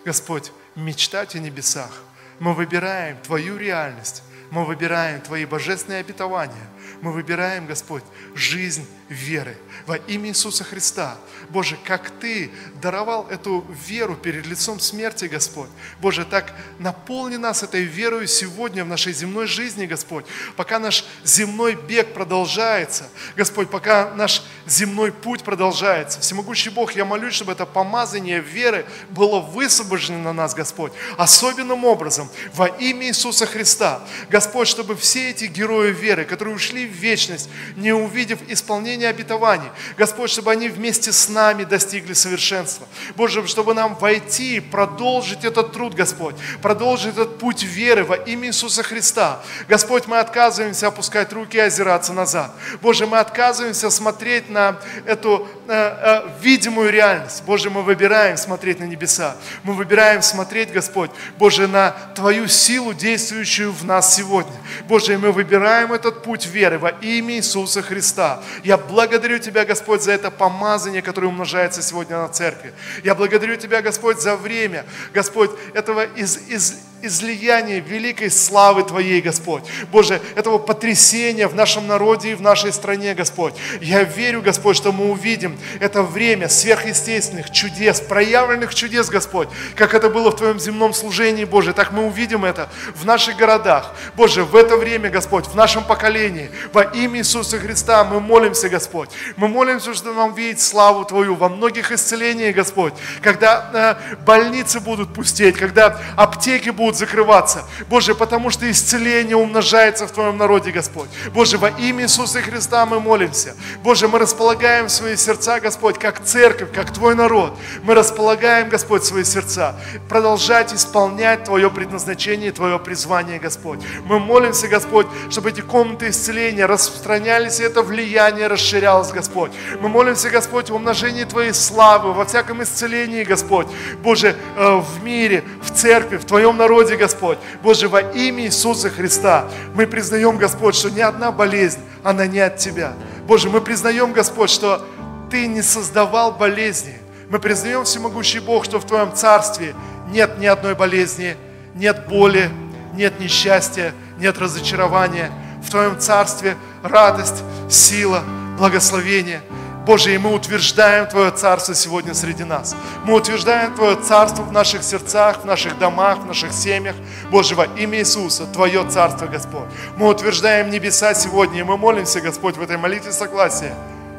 Господь, 0.05 0.51
мечтать 0.75 1.35
о 1.35 1.39
небесах. 1.39 1.91
Мы 2.39 2.53
выбираем 2.53 3.17
Твою 3.17 3.57
реальность. 3.57 4.23
Мы 4.49 4.65
выбираем 4.65 5.19
Твои 5.21 5.45
божественные 5.45 5.99
обетования. 5.99 6.67
Мы 7.01 7.11
выбираем, 7.11 7.67
Господь, 7.67 8.03
жизнь 8.33 8.87
веры 9.09 9.57
во 9.85 9.95
имя 9.95 10.29
Иисуса 10.29 10.63
Христа. 10.63 11.17
Боже, 11.49 11.77
как 11.83 12.09
Ты 12.09 12.51
даровал 12.81 13.27
эту 13.29 13.65
веру 13.87 14.15
перед 14.15 14.45
лицом 14.45 14.79
смерти, 14.79 15.25
Господь. 15.25 15.69
Боже, 16.01 16.25
так 16.25 16.53
наполни 16.79 17.37
нас 17.37 17.63
этой 17.63 17.83
верой 17.83 18.27
сегодня 18.27 18.83
в 18.83 18.87
нашей 18.87 19.13
земной 19.13 19.47
жизни, 19.47 19.85
Господь. 19.85 20.25
Пока 20.55 20.79
наш 20.79 21.05
земной 21.23 21.75
бег 21.75 22.13
продолжается, 22.13 23.07
Господь, 23.35 23.69
пока 23.69 24.13
наш 24.15 24.43
земной 24.65 25.11
путь 25.11 25.43
продолжается. 25.43 26.19
Всемогущий 26.19 26.69
Бог, 26.69 26.93
я 26.93 27.05
молюсь, 27.05 27.35
чтобы 27.35 27.51
это 27.51 27.65
помазание 27.65 28.39
веры 28.39 28.85
было 29.09 29.39
высвобождено 29.39 30.19
на 30.19 30.33
нас, 30.33 30.55
Господь, 30.55 30.91
особенным 31.17 31.85
образом 31.85 32.29
во 32.53 32.67
имя 32.67 33.07
Иисуса 33.07 33.45
Христа. 33.45 34.01
Господь, 34.29 34.67
чтобы 34.67 34.95
все 34.95 35.29
эти 35.29 35.45
герои 35.45 35.91
веры, 35.91 36.25
которые 36.25 36.55
ушли 36.55 36.86
в 36.87 36.93
вечность, 36.93 37.49
не 37.75 37.93
увидев 37.93 38.39
исполнения 38.47 39.09
обетований. 39.09 39.69
Господь, 39.97 40.29
чтобы 40.29 40.51
они 40.51 40.69
вместе 40.69 41.11
с 41.11 41.29
нами 41.29 41.63
достигли 41.63 42.13
совершенства. 42.13 42.87
Боже, 43.15 43.45
чтобы 43.47 43.73
нам 43.73 43.95
войти 43.95 44.59
продолжить 44.59 45.43
этот 45.43 45.73
труд, 45.73 45.93
Господь, 45.93 46.35
продолжить 46.61 47.13
этот 47.13 47.37
путь 47.37 47.63
веры 47.63 48.03
во 48.03 48.15
имя 48.15 48.47
Иисуса 48.47 48.83
Христа. 48.83 49.41
Господь, 49.67 50.07
мы 50.07 50.19
отказываемся 50.19 50.87
опускать 50.87 51.31
руки 51.33 51.57
и 51.57 51.61
озираться 51.61 52.13
назад. 52.13 52.51
Боже, 52.81 53.05
мы 53.05 53.19
отказываемся 53.19 53.89
смотреть 53.89 54.49
на 54.49 54.79
эту 55.05 55.47
э, 55.67 55.73
э, 55.73 56.29
видимую 56.41 56.91
реальность. 56.91 57.43
Боже, 57.45 57.69
мы 57.69 57.83
выбираем 57.83 58.37
смотреть 58.37 58.79
на 58.79 58.85
небеса. 58.85 59.35
Мы 59.63 59.73
выбираем 59.73 60.21
смотреть, 60.21 60.71
Господь, 60.71 61.11
Боже, 61.37 61.67
на 61.67 61.91
Твою 62.15 62.47
силу, 62.47 62.93
действующую 62.93 63.71
в 63.71 63.83
нас 63.85 64.15
сегодня. 64.15 64.53
Боже, 64.87 65.17
мы 65.17 65.31
выбираем 65.31 65.93
этот 65.93 66.23
путь 66.23 66.45
веры 66.45 66.76
во 66.77 66.89
имя 66.89 67.35
Иисуса 67.35 67.81
Христа. 67.81 68.41
Я 68.63 68.77
благодарю 68.77 69.39
Тебя, 69.39 69.65
Господь, 69.65 70.01
за 70.01 70.11
это 70.11 70.31
помазание, 70.31 71.01
которое 71.01 71.27
умножается 71.27 71.81
сегодня 71.81 72.17
на 72.17 72.29
церкви. 72.29 72.73
Я 73.03 73.15
благодарю 73.15 73.55
Тебя, 73.57 73.81
Господь, 73.81 74.19
за 74.19 74.35
время, 74.35 74.85
Господь, 75.13 75.51
этого 75.73 76.05
из, 76.05 76.37
из, 76.49 76.79
излияния 77.01 77.79
великой 77.79 78.31
славы 78.31 78.83
Твоей, 78.83 79.21
Господь. 79.21 79.63
Боже, 79.91 80.21
этого 80.35 80.57
потрясения 80.57 81.47
в 81.47 81.55
нашем 81.55 81.87
народе 81.87 82.31
и 82.31 82.35
в 82.35 82.41
нашей 82.41 82.73
стране, 82.73 83.13
Господь. 83.13 83.53
Я 83.81 84.03
верю, 84.03 84.41
Господь, 84.41 84.77
что 84.77 84.91
мы 84.91 85.11
увидим 85.11 85.57
это 85.79 86.03
время 86.03 86.49
сверхъестественных 86.49 87.51
чудес, 87.51 88.01
проявленных 88.01 88.73
чудес, 88.73 89.09
Господь, 89.09 89.49
как 89.75 89.93
это 89.93 90.09
было 90.09 90.31
в 90.31 90.35
Твоем 90.35 90.59
земном 90.59 90.93
служении, 90.93 91.45
Боже, 91.45 91.73
так 91.73 91.91
мы 91.91 92.05
увидим 92.05 92.45
это 92.45 92.69
в 92.95 93.05
наших 93.05 93.37
городах. 93.37 93.93
Боже, 94.15 94.43
в 94.43 94.55
это 94.55 94.77
время, 94.77 95.09
Господь, 95.09 95.45
в 95.45 95.55
нашем 95.55 95.83
поколении, 95.83 96.49
во 96.73 96.83
имя 96.83 97.19
Иисуса 97.19 97.59
Христа 97.59 98.03
мы 98.03 98.19
молимся, 98.19 98.69
Господь. 98.69 99.09
Мы 99.35 99.47
молимся, 99.47 99.93
что 99.93 100.13
нам 100.13 100.33
видеть 100.33 100.61
славу 100.61 101.05
Твою 101.05 101.35
во 101.35 101.49
многих 101.49 101.91
исцелениях, 101.91 102.55
Господь, 102.55 102.93
когда 103.21 103.97
э, 104.09 104.15
больницы 104.25 104.79
будут 104.79 105.13
пустеть, 105.13 105.57
когда 105.57 105.99
аптеки 106.15 106.69
будут 106.69 106.86
будут 106.87 106.99
закрываться. 106.99 107.65
Боже, 107.89 108.15
потому 108.15 108.49
что 108.49 108.69
исцеление 108.71 109.35
умножается 109.35 110.07
в 110.07 110.11
Твоем 110.11 110.37
народе, 110.37 110.71
Господь. 110.71 111.09
Боже, 111.33 111.57
во 111.57 111.67
имя 111.69 112.05
Иисуса 112.05 112.41
Христа 112.41 112.85
мы 112.85 113.01
молимся. 113.01 113.55
Боже, 113.83 114.07
мы 114.07 114.19
располагаем 114.19 114.87
свои 114.87 115.17
сердца, 115.17 115.59
Господь, 115.59 115.99
как 115.99 116.23
церковь, 116.23 116.71
как 116.73 116.93
Твой 116.93 117.13
народ. 117.13 117.57
Мы 117.83 117.93
располагаем, 117.93 118.69
Господь, 118.69 119.03
свои 119.03 119.25
сердца. 119.25 119.75
Продолжать 120.07 120.73
исполнять 120.73 121.43
Твое 121.43 121.69
предназначение, 121.69 122.53
Твое 122.53 122.79
призвание, 122.79 123.37
Господь. 123.37 123.79
Мы 124.05 124.19
молимся, 124.19 124.69
Господь, 124.69 125.07
чтобы 125.29 125.49
эти 125.49 125.59
комнаты 125.59 126.07
исцеления 126.09 126.67
распространялись, 126.67 127.59
и 127.59 127.63
это 127.63 127.81
влияние 127.81 128.47
расширялось, 128.47 129.11
Господь. 129.11 129.51
Мы 129.81 129.89
молимся, 129.89 130.29
Господь, 130.29 130.69
о 130.69 130.75
умножении 130.75 131.25
Твоей 131.25 131.53
славы, 131.53 132.13
во 132.13 132.23
всяком 132.23 132.63
исцелении, 132.63 133.25
Господь. 133.25 133.67
Боже, 134.01 134.37
э, 134.55 134.75
в 134.75 135.03
мире, 135.03 135.43
в 135.61 135.73
церкви, 135.73 136.15
в 136.15 136.23
Твоем 136.23 136.55
народе, 136.55 136.76
народе, 136.77 136.95
Господь. 136.95 137.39
Боже, 137.63 137.89
во 137.89 138.01
имя 138.01 138.45
Иисуса 138.45 138.89
Христа 138.89 139.45
мы 139.73 139.87
признаем, 139.87 140.37
Господь, 140.37 140.75
что 140.75 140.89
ни 140.89 140.99
одна 140.99 141.31
болезнь, 141.31 141.79
она 142.03 142.27
не 142.27 142.39
от 142.39 142.57
Тебя. 142.57 142.93
Боже, 143.27 143.49
мы 143.49 143.61
признаем, 143.61 144.13
Господь, 144.13 144.51
что 144.51 144.85
Ты 145.31 145.47
не 145.47 145.63
создавал 145.63 146.33
болезни. 146.33 146.93
Мы 147.29 147.39
признаем, 147.39 147.83
Всемогущий 147.83 148.39
Бог, 148.39 148.65
что 148.65 148.79
в 148.79 148.85
Твоем 148.85 149.13
Царстве 149.15 149.73
нет 150.11 150.37
ни 150.37 150.45
одной 150.45 150.75
болезни, 150.75 151.35
нет 151.73 152.07
боли, 152.07 152.49
нет 152.93 153.19
несчастья, 153.19 153.93
нет 154.19 154.37
разочарования. 154.37 155.31
В 155.63 155.71
Твоем 155.71 155.99
Царстве 155.99 156.55
радость, 156.83 157.43
сила, 157.69 158.23
благословение– 158.57 159.41
Боже, 159.87 160.13
и 160.13 160.17
мы 160.17 160.33
утверждаем 160.33 161.07
Твое 161.07 161.31
Царство 161.31 161.73
сегодня 161.73 162.13
среди 162.13 162.43
нас. 162.43 162.75
Мы 163.05 163.13
утверждаем 163.13 163.73
Твое 163.73 163.95
Царство 163.95 164.43
в 164.43 164.51
наших 164.51 164.83
сердцах, 164.83 165.43
в 165.43 165.45
наших 165.45 165.79
домах, 165.79 166.19
в 166.19 166.25
наших 166.25 166.51
семьях. 166.51 166.93
Боже, 167.31 167.55
во 167.55 167.67
имя 167.67 167.97
Иисуса, 167.99 168.45
Твое 168.47 168.85
Царство, 168.89 169.27
Господь. 169.27 169.69
Мы 169.95 170.09
утверждаем 170.09 170.71
небеса 170.71 171.13
сегодня, 171.13 171.61
и 171.61 171.63
мы 171.63 171.77
молимся, 171.77 172.19
Господь, 172.19 172.57
в 172.57 172.61
этой 172.61 172.75
молитве 172.75 173.13
согласия. 173.13 173.73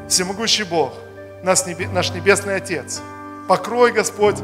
Всемогущий 0.07 0.63
Бог, 0.63 0.91
наш 1.43 1.67
Небесный 1.67 2.55
Отец, 2.55 3.01
покрой, 3.47 3.91
Господь, 3.91 4.37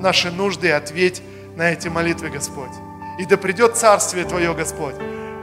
наши 0.00 0.32
нужды 0.32 0.66
и 0.66 0.72
ответь 0.72 1.22
на 1.54 1.70
эти 1.70 1.86
молитвы, 1.86 2.28
Господь. 2.28 2.72
И 3.20 3.24
да 3.24 3.36
придет 3.36 3.76
Царствие 3.76 4.24
Твое, 4.24 4.52
Господь, 4.52 4.96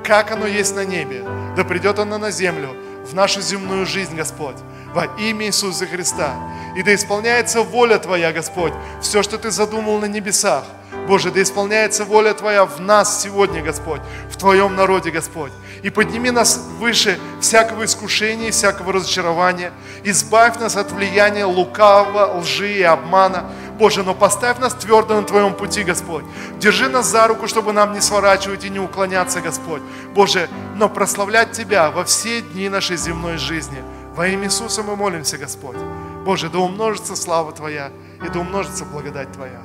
как 0.03 0.31
оно 0.31 0.45
есть 0.45 0.75
на 0.75 0.83
небе, 0.83 1.23
да 1.55 1.63
придет 1.63 1.97
оно 1.97 2.17
на 2.17 2.29
землю, 2.29 2.75
в 3.09 3.13
нашу 3.13 3.41
земную 3.41 3.85
жизнь, 3.85 4.15
Господь 4.15 4.57
во 4.93 5.05
имя 5.17 5.47
Иисуса 5.47 5.85
Христа. 5.85 6.35
И 6.75 6.83
да 6.83 6.93
исполняется 6.93 7.61
воля 7.61 7.97
Твоя, 7.97 8.31
Господь, 8.31 8.73
все, 9.01 9.23
что 9.23 9.37
Ты 9.37 9.51
задумал 9.51 9.99
на 9.99 10.05
небесах. 10.05 10.63
Боже, 11.07 11.31
да 11.31 11.41
исполняется 11.41 12.05
воля 12.05 12.33
Твоя 12.33 12.65
в 12.65 12.79
нас 12.79 13.21
сегодня, 13.21 13.61
Господь, 13.61 14.01
в 14.31 14.37
Твоем 14.37 14.75
народе, 14.75 15.11
Господь. 15.11 15.51
И 15.83 15.89
подними 15.89 16.31
нас 16.31 16.59
выше 16.79 17.19
всякого 17.41 17.85
искушения, 17.85 18.51
всякого 18.51 18.93
разочарования. 18.93 19.71
Избавь 20.03 20.59
нас 20.59 20.75
от 20.75 20.91
влияния 20.91 21.45
лукавого, 21.45 22.39
лжи 22.39 22.73
и 22.73 22.83
обмана. 22.83 23.45
Боже, 23.79 24.03
но 24.03 24.13
поставь 24.13 24.59
нас 24.59 24.73
твердо 24.73 25.15
на 25.15 25.25
Твоем 25.25 25.53
пути, 25.53 25.83
Господь. 25.83 26.25
Держи 26.59 26.89
нас 26.89 27.07
за 27.07 27.27
руку, 27.27 27.47
чтобы 27.47 27.73
нам 27.73 27.93
не 27.93 28.01
сворачивать 28.01 28.65
и 28.65 28.69
не 28.69 28.79
уклоняться, 28.79 29.41
Господь. 29.41 29.81
Боже, 30.13 30.49
но 30.75 30.89
прославлять 30.89 31.53
Тебя 31.53 31.89
во 31.89 32.03
все 32.03 32.41
дни 32.41 32.69
нашей 32.69 32.97
земной 32.97 33.37
жизни– 33.37 33.81
Во 34.19 34.27
имя 34.27 34.47
Иисуса 34.47 34.83
мы 34.83 34.97
молимся, 34.97 35.37
Господь. 35.37 35.77
Боже, 36.25 36.49
да 36.49 36.59
умножится 36.59 37.15
слава 37.15 37.53
Твоя 37.53 37.89
и 38.21 38.27
да 38.27 38.39
умножится 38.41 38.83
благодать 38.83 39.31
Твоя. 39.31 39.61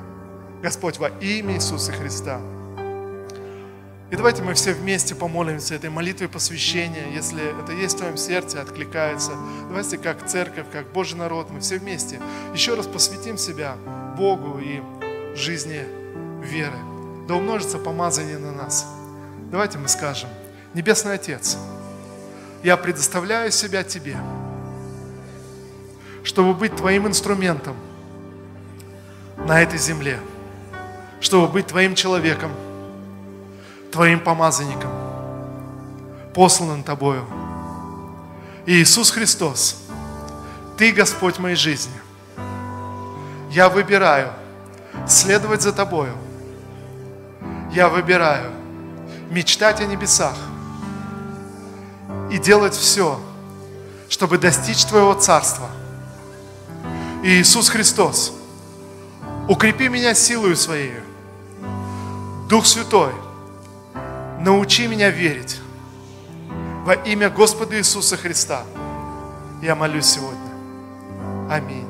Господь, 0.63 0.99
во 0.99 1.09
имя 1.09 1.57
Иисуса 1.57 1.91
Христа. 1.91 2.41
И 4.11 4.17
давайте 4.17 4.43
мы 4.43 4.55
все 4.55 4.75
вместе 4.75 5.15
помолимся 5.15 5.75
этой 5.75 5.91
молитвой 5.91 6.29
посвящения, 6.29 7.09
если 7.13 7.61
это 7.63 7.73
есть 7.73 7.95
в 7.95 7.99
твоем 7.99 8.17
сердце, 8.17 8.61
откликается. 8.61 9.33
Давайте 9.69 9.97
как 9.97 10.27
церковь, 10.27 10.67
как 10.71 10.93
Божий 10.93 11.19
народ, 11.19 11.51
мы 11.51 11.61
все 11.61 11.79
вместе 11.79 12.21
еще 12.53 12.75
раз 12.75 12.87
посвятим 12.87 13.39
себя 13.39 13.77
Богу 14.17 14.61
и 14.61 14.83
жизни 15.35 15.85
веры. 16.43 16.77
Да 17.27 17.35
умножится 17.35 17.79
помазание 17.79 18.39
на 18.39 18.53
нас. 18.53 18.87
Давайте 19.51 19.79
мы 19.79 19.89
скажем, 19.89 20.29
Небесный 20.75 21.15
Отец, 21.15 21.57
я 22.63 22.77
предоставляю 22.77 23.51
себя 23.51 23.83
Тебе, 23.83 24.17
чтобы 26.23 26.53
быть 26.55 26.77
Твоим 26.77 27.07
инструментом 27.07 27.77
на 29.39 29.63
этой 29.63 29.79
земле, 29.79 30.19
чтобы 31.21 31.49
быть 31.49 31.69
Твоим 31.69 31.95
человеком, 31.95 32.53
Твоим 33.95 34.19
помазанником, 34.19 34.91
посланным 36.35 36.83
Тобою. 36.83 37.25
Иисус 38.67 39.13
Христос, 39.13 39.77
Ты 40.77 40.91
Господь 40.91 41.39
моей 41.39 41.55
жизни. 41.55 41.95
Я 43.53 43.69
выбираю 43.69 44.33
следовать 45.07 45.63
за 45.63 45.73
Тобою. 45.73 46.13
Я 47.73 47.89
выбираю 47.89 48.51
мечтать 49.31 49.81
о 49.81 49.85
небесах 49.85 50.35
и 52.33 52.39
делать 52.39 52.75
все, 52.75 53.21
чтобы 54.09 54.39
достичь 54.39 54.85
Твоего 54.87 55.15
Царства. 55.15 55.69
Иисус 57.23 57.69
Христос, 57.69 58.33
укрепи 59.47 59.89
меня 59.89 60.15
силою 60.15 60.57
Своей. 60.57 60.95
Дух 62.49 62.67
Святой, 62.67 63.13
научи 64.45 64.87
меня 64.87 65.11
верить. 65.11 65.59
Во 66.85 66.93
имя 66.93 67.31
Господа 67.31 67.77
Иисуса 67.79 68.17
Христа 68.17 68.63
я 69.63 69.75
молюсь 69.75 70.07
сегодня. 70.07 70.39
Аминь. 71.51 71.87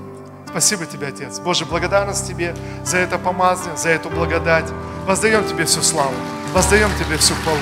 Спасибо 0.49 0.87
тебе, 0.87 1.09
Отец. 1.09 1.41
Боже, 1.41 1.65
благодарность 1.65 2.29
Тебе 2.29 2.55
за 2.85 2.99
это 2.99 3.19
помазание, 3.19 3.77
за 3.77 3.89
эту 3.89 4.09
благодать. 4.09 4.71
Воздаем 5.05 5.45
Тебе 5.45 5.65
всю 5.65 5.83
славу, 5.83 6.15
воздаем 6.53 6.91
Тебе 6.97 7.17
всю 7.19 7.35
хвалу, 7.43 7.59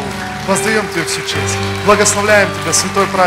воздаем 0.46 0.86
Тебе 0.92 1.04
всю 1.04 1.22
честь. 1.22 1.56
Благословляем 1.86 2.48
Тебя, 2.62 2.72
Святой 2.74 3.06
Праздник. 3.06 3.20